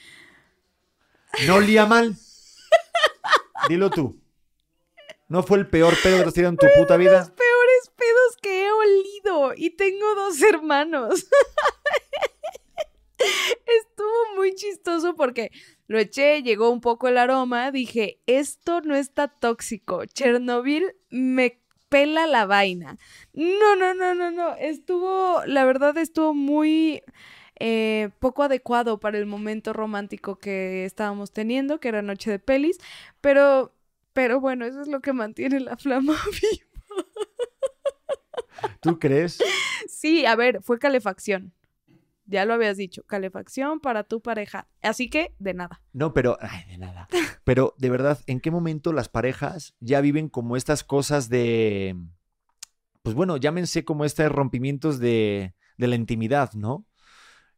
[1.46, 2.16] No olía mal.
[3.68, 4.18] Dilo tú.
[5.28, 7.18] ¿No fue el peor pedo que te has tirado en tu puta vida?
[7.18, 11.26] los peores pedos que he olido y tengo dos hermanos.
[13.66, 15.50] Estuvo muy chistoso porque
[15.90, 22.28] lo eché, llegó un poco el aroma, dije, esto no está tóxico, Chernobyl me pela
[22.28, 22.96] la vaina.
[23.32, 27.02] No, no, no, no, no, estuvo, la verdad estuvo muy
[27.58, 32.78] eh, poco adecuado para el momento romántico que estábamos teniendo, que era noche de pelis,
[33.20, 33.74] pero,
[34.12, 37.04] pero bueno, eso es lo que mantiene la flama viva.
[38.80, 39.42] ¿Tú crees?
[39.88, 41.52] Sí, a ver, fue calefacción.
[42.30, 44.68] Ya lo habías dicho, calefacción para tu pareja.
[44.82, 45.82] Así que, de nada.
[45.92, 46.38] No, pero,
[46.68, 47.08] de nada.
[47.42, 51.96] Pero de verdad, ¿en qué momento las parejas ya viven como estas cosas de,
[53.02, 56.86] pues bueno, llámense como estos rompimientos de, de la intimidad, ¿no?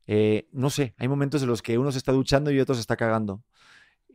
[0.06, 2.80] Eh, no sé, hay momentos en los que uno se está duchando y otro se
[2.80, 3.44] está cagando.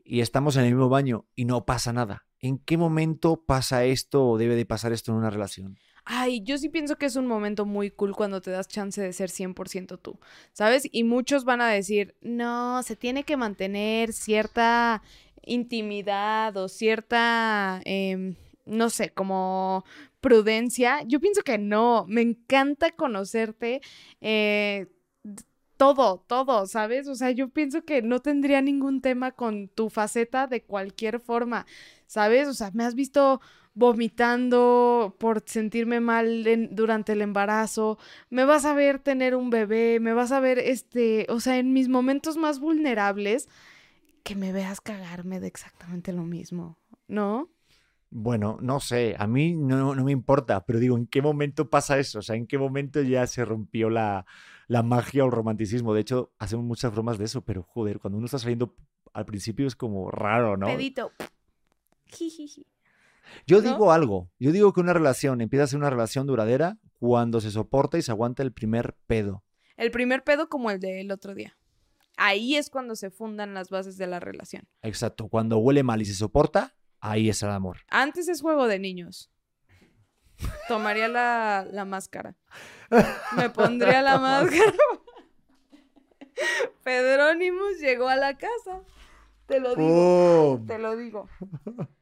[0.03, 2.25] Y estamos en el mismo baño y no pasa nada.
[2.39, 5.77] ¿En qué momento pasa esto o debe de pasar esto en una relación?
[6.09, 9.11] Ay, yo sí pienso que es un momento muy cool cuando te das chance de
[9.11, 10.17] ser 100% tú,
[10.53, 10.87] ¿sabes?
[10.89, 15.03] Y muchos van a decir, no, se tiene que mantener cierta
[15.43, 19.83] intimidad o cierta, em, no sé, como
[20.21, 21.03] prudencia.
[21.05, 23.81] Yo pienso que no, me encanta conocerte.
[24.21, 24.87] eh,
[25.77, 27.07] todo, todo, ¿sabes?
[27.07, 31.65] O sea, yo pienso que no tendría ningún tema con tu faceta de cualquier forma,
[32.07, 32.47] ¿sabes?
[32.47, 33.41] O sea, me has visto
[33.77, 37.99] vomitando por sentirme mal en- durante el embarazo,
[38.31, 41.73] me vas a ver tener un bebé, me vas a ver, este, o sea, en
[41.73, 43.47] mis momentos más vulnerables,
[44.23, 47.49] que me veas cagarme de exactamente lo mismo, ¿no?
[48.09, 51.99] Bueno, no sé, a mí no, no me importa, pero digo, ¿en qué momento pasa
[51.99, 52.19] eso?
[52.19, 54.25] O sea, ¿en qué momento ya se rompió la,
[54.67, 55.93] la magia o el romanticismo?
[55.93, 58.75] De hecho, hacemos muchas bromas de eso, pero joder, cuando uno está saliendo
[59.13, 60.67] al principio es como raro, ¿no?
[60.67, 61.11] Pedito.
[63.45, 63.69] Yo ¿no?
[63.69, 67.51] digo algo, yo digo que una relación empieza a ser una relación duradera cuando se
[67.51, 69.43] soporta y se aguanta el primer pedo.
[69.75, 71.57] El primer pedo como el del otro día.
[72.17, 74.67] Ahí es cuando se fundan las bases de la relación.
[74.81, 77.77] Exacto, cuando huele mal y se soporta, ahí es el amor.
[77.89, 79.29] Antes es juego de niños.
[80.67, 82.35] Tomaría la, la máscara.
[83.35, 84.73] Me pondría la máscara.
[86.83, 88.81] Pedrónimos llegó a la casa.
[89.47, 90.57] Te lo digo.
[90.57, 90.67] ¡Pum!
[90.67, 91.27] Te lo digo.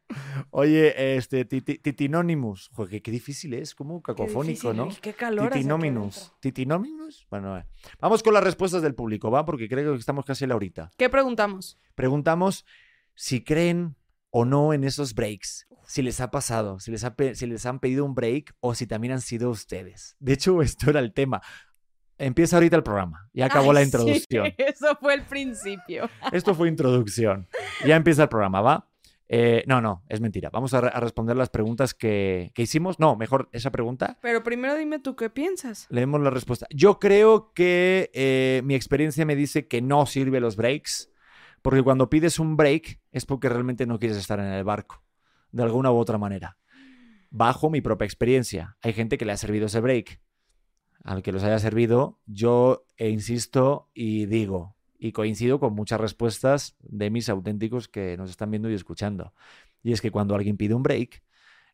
[0.51, 2.69] Oye, este, titi- Titinónimus.
[2.73, 4.89] Joder, qué, qué difícil es, como Qué cacofónico, difícil, ¿no?
[5.01, 5.51] Qué calor.
[5.51, 6.33] Titinóminus.
[6.39, 7.27] Titinóminus.
[7.29, 7.65] Bueno, eh.
[7.99, 9.45] vamos con las respuestas del público, ¿va?
[9.45, 10.91] Porque creo que estamos casi a la horita.
[10.97, 11.77] ¿Qué preguntamos?
[11.95, 12.65] Preguntamos
[13.13, 13.95] si creen
[14.31, 15.67] o no en esos breaks.
[15.87, 18.87] Si les ha pasado, si les, ha si les han pedido un break o si
[18.87, 20.15] también han sido ustedes.
[20.19, 21.41] De hecho, esto era el tema.
[22.17, 23.29] Empieza ahorita el programa.
[23.33, 24.53] Ya acabó la Ay, sí, introducción.
[24.57, 26.09] eso fue el principio.
[26.31, 27.47] Esto fue introducción.
[27.85, 28.87] Ya empieza el programa, ¿va?
[29.27, 30.49] Eh, no, no, es mentira.
[30.51, 32.99] Vamos a, re- a responder las preguntas que, que hicimos.
[32.99, 34.17] No, mejor esa pregunta.
[34.21, 35.87] Pero primero dime tú qué piensas.
[35.89, 36.67] Leemos la respuesta.
[36.69, 41.09] Yo creo que eh, mi experiencia me dice que no sirve los breaks,
[41.63, 45.03] porque cuando pides un break es porque realmente no quieres estar en el barco,
[45.51, 46.57] de alguna u otra manera.
[47.31, 48.77] bajo mi propia experiencia.
[48.83, 50.21] Hay gente que le ha servido ese break.
[51.05, 56.75] Al que los haya servido, yo e insisto y digo, y coincido con muchas respuestas
[56.79, 59.31] de mis auténticos que nos están viendo y escuchando.
[59.83, 61.23] Y es que cuando alguien pide un break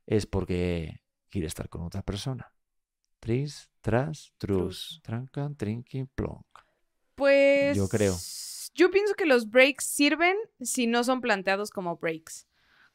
[0.05, 2.51] es porque quiere estar con otra persona.
[3.21, 6.45] Tris, tras, trus, trancan, trinqui, plonk.
[7.15, 7.77] Pues.
[7.77, 8.17] Yo creo.
[8.73, 12.47] Yo pienso que los breaks sirven si no son planteados como breaks.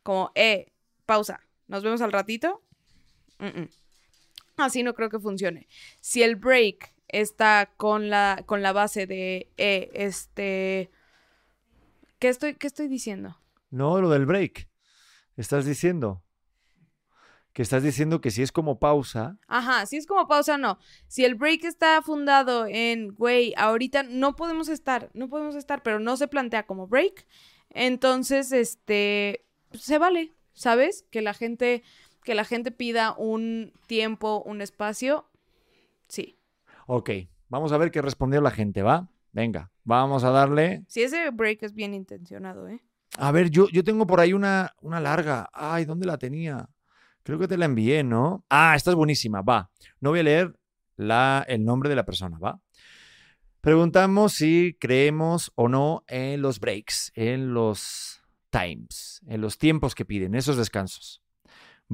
[0.03, 0.71] Como, eh,
[1.07, 2.63] pausa, nos vemos al ratito.
[3.39, 3.69] Mm, mm.
[4.57, 5.69] Así no creo que funcione.
[6.01, 10.91] Si el break está con la, con la base de, eh, este...
[12.19, 13.39] ¿Qué estoy, ¿Qué estoy diciendo?
[13.71, 14.69] No, lo del break.
[15.37, 16.23] Estás diciendo
[17.57, 19.39] que estás diciendo que si es como pausa.
[19.49, 20.79] Ajá, si es como pausa, no.
[21.09, 25.99] Si el break está fundado en, güey, ahorita no podemos estar, no podemos estar, pero
[25.99, 27.27] no se plantea como break,
[27.71, 31.07] entonces, este, se vale, ¿sabes?
[31.11, 31.83] Que la gente,
[32.27, 35.31] que la gente pida un tiempo, un espacio,
[36.09, 36.37] sí.
[36.89, 37.11] Ok,
[37.49, 39.09] vamos a ver qué respondió la gente, ¿va?
[39.31, 40.85] Venga, vamos a darle.
[40.89, 42.83] Si ese break es bien intencionado, ¿eh?
[43.17, 45.49] A ver, yo, yo tengo por ahí una, una larga.
[45.53, 46.69] Ay, ¿dónde la tenía?
[47.23, 48.45] Creo que te la envié, ¿no?
[48.51, 49.71] Ah, esta es buenísima, va.
[50.01, 50.59] No voy a leer
[50.97, 52.61] la, el nombre de la persona, va.
[53.61, 58.21] Preguntamos si creemos o no en los breaks, en los
[58.51, 61.23] times, en los tiempos que piden, esos descansos.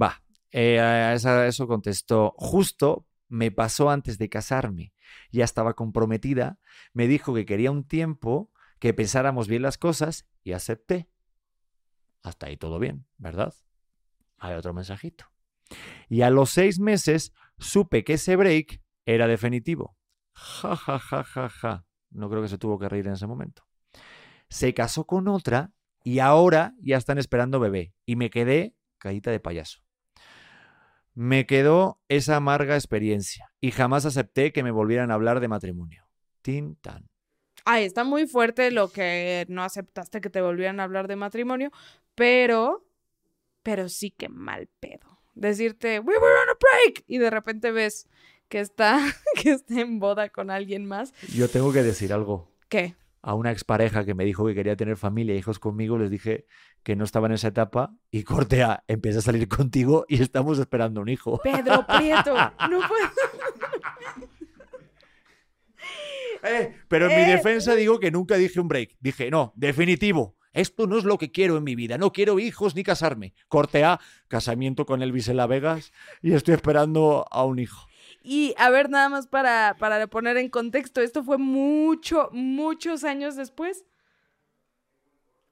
[0.01, 4.93] Va, eh, a eso contestó, justo me pasó antes de casarme,
[5.31, 6.59] ya estaba comprometida,
[6.93, 11.09] me dijo que quería un tiempo, que pensáramos bien las cosas y acepté.
[12.23, 13.55] Hasta ahí todo bien, ¿verdad?
[14.43, 15.27] hay otro mensajito.
[16.09, 19.97] Y a los seis meses supe que ese break era definitivo.
[20.35, 21.87] Ja, ja, ja, ja, ja.
[22.11, 23.65] No creo que se tuvo que reír en ese momento.
[24.49, 25.73] Se casó con otra
[26.03, 27.95] y ahora ya están esperando bebé.
[28.05, 29.81] Y me quedé caída de payaso.
[31.15, 36.07] Me quedó esa amarga experiencia y jamás acepté que me volvieran a hablar de matrimonio.
[36.41, 37.11] Tin tan.
[37.65, 41.71] Ay, está muy fuerte lo que no aceptaste que te volvieran a hablar de matrimonio,
[42.15, 42.87] pero
[43.63, 45.21] pero sí que mal pedo.
[45.35, 48.09] Decirte, we were on a break, y de repente ves
[48.49, 48.99] que está,
[49.43, 51.13] que está en boda con alguien más.
[51.35, 52.53] Yo tengo que decir algo.
[52.69, 52.97] ¿Qué?
[53.23, 56.47] A una expareja que me dijo que quería tener familia e hijos conmigo, les dije
[56.83, 60.59] que no estaba en esa etapa y corte a, empieza a salir contigo y estamos
[60.59, 61.41] esperando un hijo.
[61.43, 62.35] Pedro Prieto,
[62.71, 63.11] no puedo.
[66.45, 67.37] Eh, pero en mi eh.
[67.37, 68.97] defensa digo que nunca dije un break.
[69.01, 70.37] Dije, no, definitivo.
[70.53, 71.99] Esto no es lo que quiero en mi vida.
[71.99, 73.33] No quiero hijos ni casarme.
[73.49, 77.87] Corte A, casamiento con Elvis en la Vegas y estoy esperando a un hijo.
[78.23, 83.35] Y a ver, nada más para, para poner en contexto, esto fue mucho, muchos años
[83.35, 83.85] después.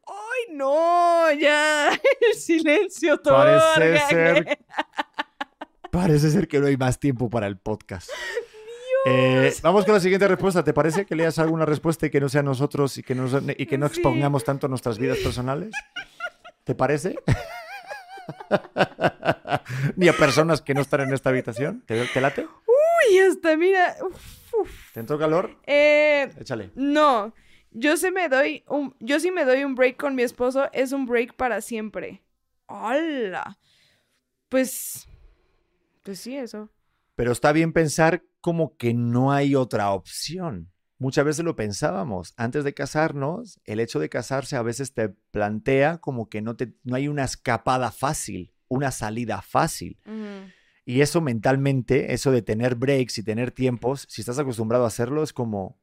[0.06, 1.32] ¡Ay, no!
[1.32, 1.90] Ya,
[2.32, 3.36] el silencio todo.
[3.36, 4.58] Parece ser,
[5.90, 8.10] parece ser que no hay más tiempo para el podcast.
[9.06, 10.62] Eh, vamos con la siguiente respuesta.
[10.62, 13.16] ¿Te parece que leas alguna respuesta y que no sea nosotros y que,
[13.56, 15.72] y que no expongamos tanto nuestras vidas personales?
[16.64, 17.16] ¿Te parece?
[19.96, 21.82] Ni a personas que no están en esta habitación.
[21.86, 22.46] ¿Te, late?
[22.66, 23.96] Uy, hasta mira.
[24.92, 25.56] ¿Te entró calor?
[25.66, 26.70] Eh, Échale.
[26.74, 27.32] No.
[27.72, 30.92] Yo sí me doy un, yo sí me doy un break con mi esposo, es
[30.92, 32.22] un break para siempre.
[32.66, 33.58] ¡Hala!
[34.48, 35.06] Pues.
[36.02, 36.70] Pues sí, eso.
[37.14, 40.72] Pero está bien pensar como que no hay otra opción.
[40.98, 42.34] Muchas veces lo pensábamos.
[42.36, 46.74] Antes de casarnos, el hecho de casarse a veces te plantea como que no, te,
[46.84, 49.98] no hay una escapada fácil, una salida fácil.
[50.84, 55.22] Y eso mentalmente, eso de tener breaks y tener tiempos, si estás acostumbrado a hacerlo,
[55.22, 55.79] es como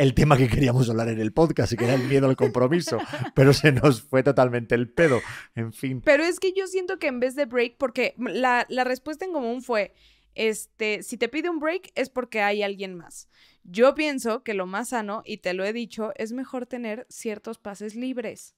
[0.00, 2.98] el tema que queríamos hablar en el podcast y que era el miedo al compromiso,
[3.34, 5.20] pero se nos fue totalmente el pedo.
[5.54, 6.00] En fin.
[6.00, 9.34] Pero es que yo siento que en vez de break, porque la, la respuesta en
[9.34, 9.92] común fue,
[10.34, 13.28] este, si te pide un break es porque hay alguien más.
[13.62, 17.58] Yo pienso que lo más sano, y te lo he dicho, es mejor tener ciertos
[17.58, 18.56] pases libres.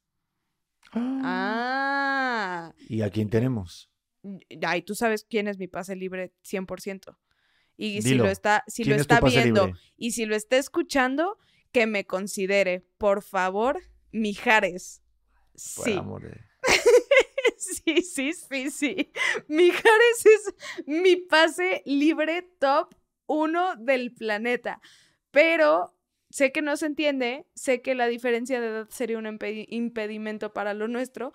[0.93, 2.73] Ah.
[2.89, 3.91] ¿Y a quién tenemos?
[4.65, 7.17] Ay, tú sabes quién es mi pase libre 100%.
[7.77, 11.39] Y si lo está, si lo está viendo y si lo está escuchando,
[11.73, 13.81] que me considere, por favor,
[14.13, 15.03] Mijares.
[15.55, 15.99] sí.
[17.63, 19.13] Sí, sí, sí, sí.
[19.47, 20.55] Mijares es
[20.87, 22.95] mi pase libre top
[23.27, 24.81] uno del planeta.
[25.31, 25.95] Pero
[26.31, 30.75] sé que no se entiende, sé que la diferencia de edad sería un impedimento para
[30.75, 31.33] lo nuestro,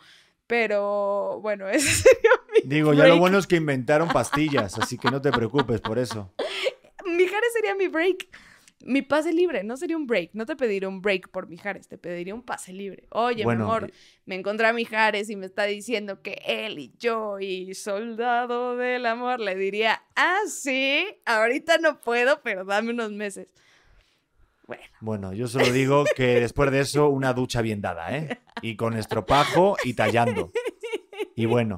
[0.48, 5.12] pero bueno, ese sería mi Digo, ya lo bueno es que inventaron pastillas, así que
[5.12, 6.34] no te preocupes por eso.
[7.06, 8.28] Mijares sería mi break.
[8.82, 10.32] Mi pase libre, no sería un break.
[10.34, 13.08] No te pediría un break por Mijares, te pediría un pase libre.
[13.10, 13.94] Oye, Bueno, mi amor, eh,
[14.26, 19.08] me encontré a Mijares y me está diciendo que él y yo y soldado del
[19.08, 23.48] amor le diría, ah, sí, ahorita no puedo, pero dame unos meses.
[24.68, 28.40] Bueno, Bueno, yo solo digo que después de eso, una ducha bien dada, ¿eh?
[28.62, 30.52] Y con estropajo y tallando.
[31.36, 31.78] Y bueno,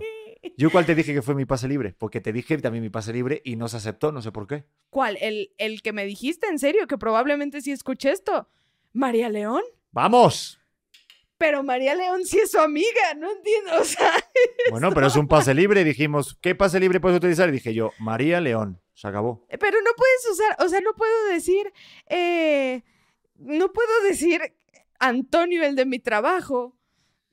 [0.58, 1.94] ¿yo cuál te dije que fue mi pase libre?
[1.98, 4.66] Porque te dije también mi pase libre y no se aceptó, no sé por qué.
[4.90, 5.18] ¿cuál?
[5.22, 6.88] ¿El, el que me dijiste en serio?
[6.88, 8.50] Que probablemente sí escuché esto.
[8.92, 9.62] ¿María León?
[9.92, 10.60] ¡Vamos!
[11.38, 14.12] Pero María León sí es su amiga, no entiendo, o sea,
[14.72, 15.84] Bueno, pero es un pase libre.
[15.86, 17.48] Dijimos, ¿qué pase libre puedes utilizar?
[17.50, 18.82] Y dije yo, María León.
[19.00, 19.45] Se acabó.
[19.62, 21.72] pero no puedes usar, o sea, no puedo decir,
[22.08, 22.84] eh,
[23.38, 24.41] no puedo decir
[25.00, 26.76] Antonio, el de mi trabajo,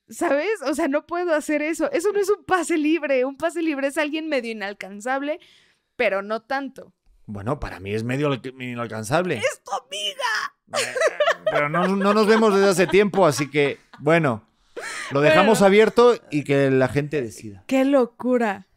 [0.08, 0.62] ¿sabes?
[0.64, 1.90] O sea, no puedo hacer eso.
[1.90, 5.40] Eso no es un pase libre, un pase libre es alguien medio inalcanzable,
[5.96, 6.92] pero no tanto.
[7.24, 9.38] Bueno, para mí es medio al- inalcanzable.
[9.38, 10.86] ¡Es tu amiga!
[11.50, 14.48] Pero no, no nos vemos desde hace tiempo, así que, bueno,
[15.10, 15.66] lo dejamos Bueno.
[15.66, 17.64] abierto y que la gente decida.
[17.66, 18.68] ¡Qué locura!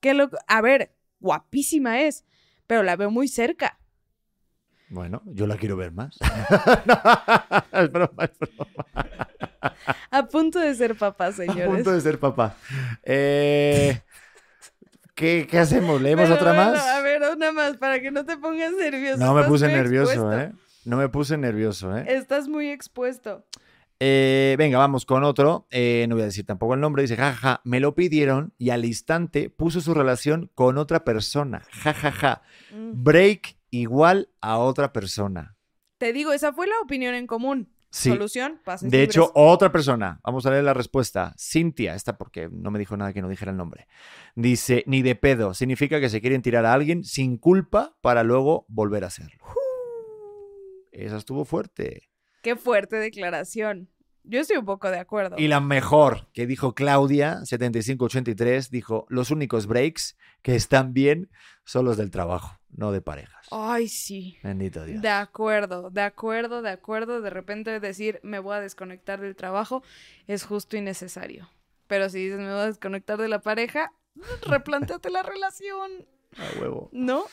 [0.00, 0.38] ¡Qué loco!
[0.46, 2.24] A ver, guapísima es,
[2.68, 3.80] pero la veo muy cerca.
[4.90, 6.16] Bueno, yo la quiero ver más.
[7.72, 9.28] es broma, es broma.
[10.10, 11.66] A punto de ser papá, A señores.
[11.66, 12.56] punto de ser papá.
[13.02, 14.00] Eh,
[15.14, 16.00] ¿qué, qué hacemos?
[16.00, 16.86] ¿Leemos Pero otra bueno, más?
[16.86, 19.18] A ver, una más para que no te pongas nervioso.
[19.18, 20.40] No me puse nervioso, expuesto.
[20.40, 20.52] ¿eh?
[20.84, 22.04] No me puse nervioso, ¿eh?
[22.08, 23.44] Estás muy expuesto.
[24.00, 25.66] Eh, venga, vamos con otro.
[25.70, 27.02] Eh, no voy a decir tampoco el nombre.
[27.02, 31.62] Dice, jajaja, me lo pidieron y al instante puso su relación con otra persona.
[31.70, 32.42] Jajaja.
[32.72, 33.02] Mm.
[33.02, 35.56] Break igual a otra persona.
[35.98, 37.72] Te digo, esa fue la opinión en común.
[37.90, 38.10] Sí.
[38.10, 40.20] Solución, pases De hecho, otra persona.
[40.22, 41.34] Vamos a leer la respuesta.
[41.38, 43.88] Cintia, esta porque no me dijo nada que no dijera el nombre.
[44.36, 45.54] Dice, ni de pedo.
[45.54, 49.42] Significa que se quieren tirar a alguien sin culpa para luego volver a hacerlo.
[50.92, 52.10] Esa estuvo fuerte.
[52.42, 53.88] Qué fuerte declaración.
[54.24, 55.36] Yo estoy un poco de acuerdo.
[55.38, 61.30] Y la mejor que dijo Claudia, 7583, dijo, los únicos breaks que están bien
[61.64, 63.46] son los del trabajo, no de parejas.
[63.50, 64.36] Ay, sí.
[64.42, 65.00] Bendito Dios.
[65.00, 67.22] De acuerdo, de acuerdo, de acuerdo.
[67.22, 69.82] De repente decir me voy a desconectar del trabajo
[70.26, 71.48] es justo y necesario.
[71.86, 73.92] Pero si dices me voy a desconectar de la pareja,
[74.46, 76.90] replanteate la relación, A huevo.
[76.92, 77.24] ¿no?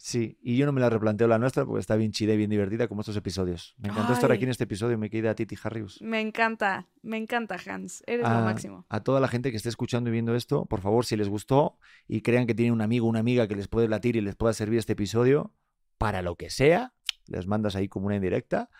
[0.00, 2.50] Sí, y yo no me la replanteo la nuestra porque está bien chida y bien
[2.50, 3.74] divertida como estos episodios.
[3.78, 6.00] Me encantó estar aquí en este episodio, me quedé a Titi Harrius.
[6.00, 8.04] Me encanta, me encanta Hans.
[8.06, 8.86] Eres lo a, máximo.
[8.88, 11.78] a toda la gente que esté escuchando y viendo esto, por favor, si les gustó
[12.06, 14.36] y crean que tienen un amigo o una amiga que les puede latir y les
[14.36, 15.52] pueda servir este episodio,
[15.98, 16.94] para lo que sea,
[17.26, 18.70] les mandas ahí como una indirecta,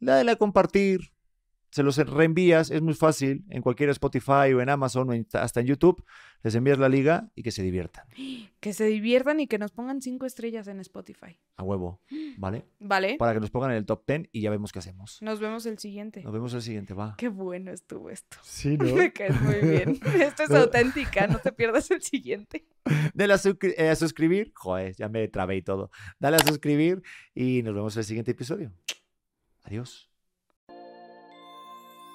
[0.00, 1.12] dale a compartir,
[1.72, 5.58] se los reenvías, es muy fácil, en cualquier Spotify o en Amazon o en- hasta
[5.60, 6.04] en YouTube,
[6.44, 8.06] les envías la liga y que se diviertan.
[8.62, 11.36] Que se diviertan y que nos pongan cinco estrellas en Spotify.
[11.56, 12.00] A huevo,
[12.38, 12.64] ¿vale?
[12.78, 13.16] ¿Vale?
[13.18, 15.20] Para que nos pongan en el top 10 y ya vemos qué hacemos.
[15.20, 16.22] Nos vemos el siguiente.
[16.22, 17.16] Nos vemos el siguiente, va.
[17.18, 18.36] Qué bueno estuvo esto.
[18.44, 18.84] Sí, ¿no?
[18.94, 19.98] Me caes muy bien.
[20.22, 20.58] Esto es No.
[20.58, 22.64] auténtica, no te pierdas el siguiente.
[23.14, 24.52] Dale a, suscri- eh, a suscribir.
[24.54, 25.90] Joder, ya me trabé y todo.
[26.20, 27.02] Dale a suscribir
[27.34, 28.70] y nos vemos en el siguiente episodio.
[29.64, 30.08] Adiós.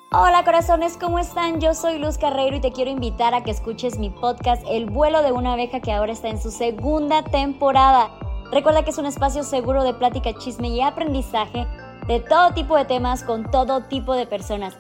[0.10, 1.60] Hola corazones, ¿cómo están?
[1.60, 5.22] Yo soy Luz Carreiro y te quiero invitar a que escuches mi podcast El vuelo
[5.22, 8.10] de una abeja que ahora está en su segunda temporada.
[8.50, 11.68] Recuerda que es un espacio seguro de plática, chisme y aprendizaje
[12.08, 14.78] de todo tipo de temas con todo tipo de personas.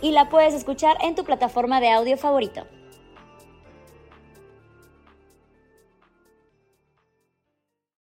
[0.00, 2.62] Y la puedes escuchar en tu plataforma de audio favorito.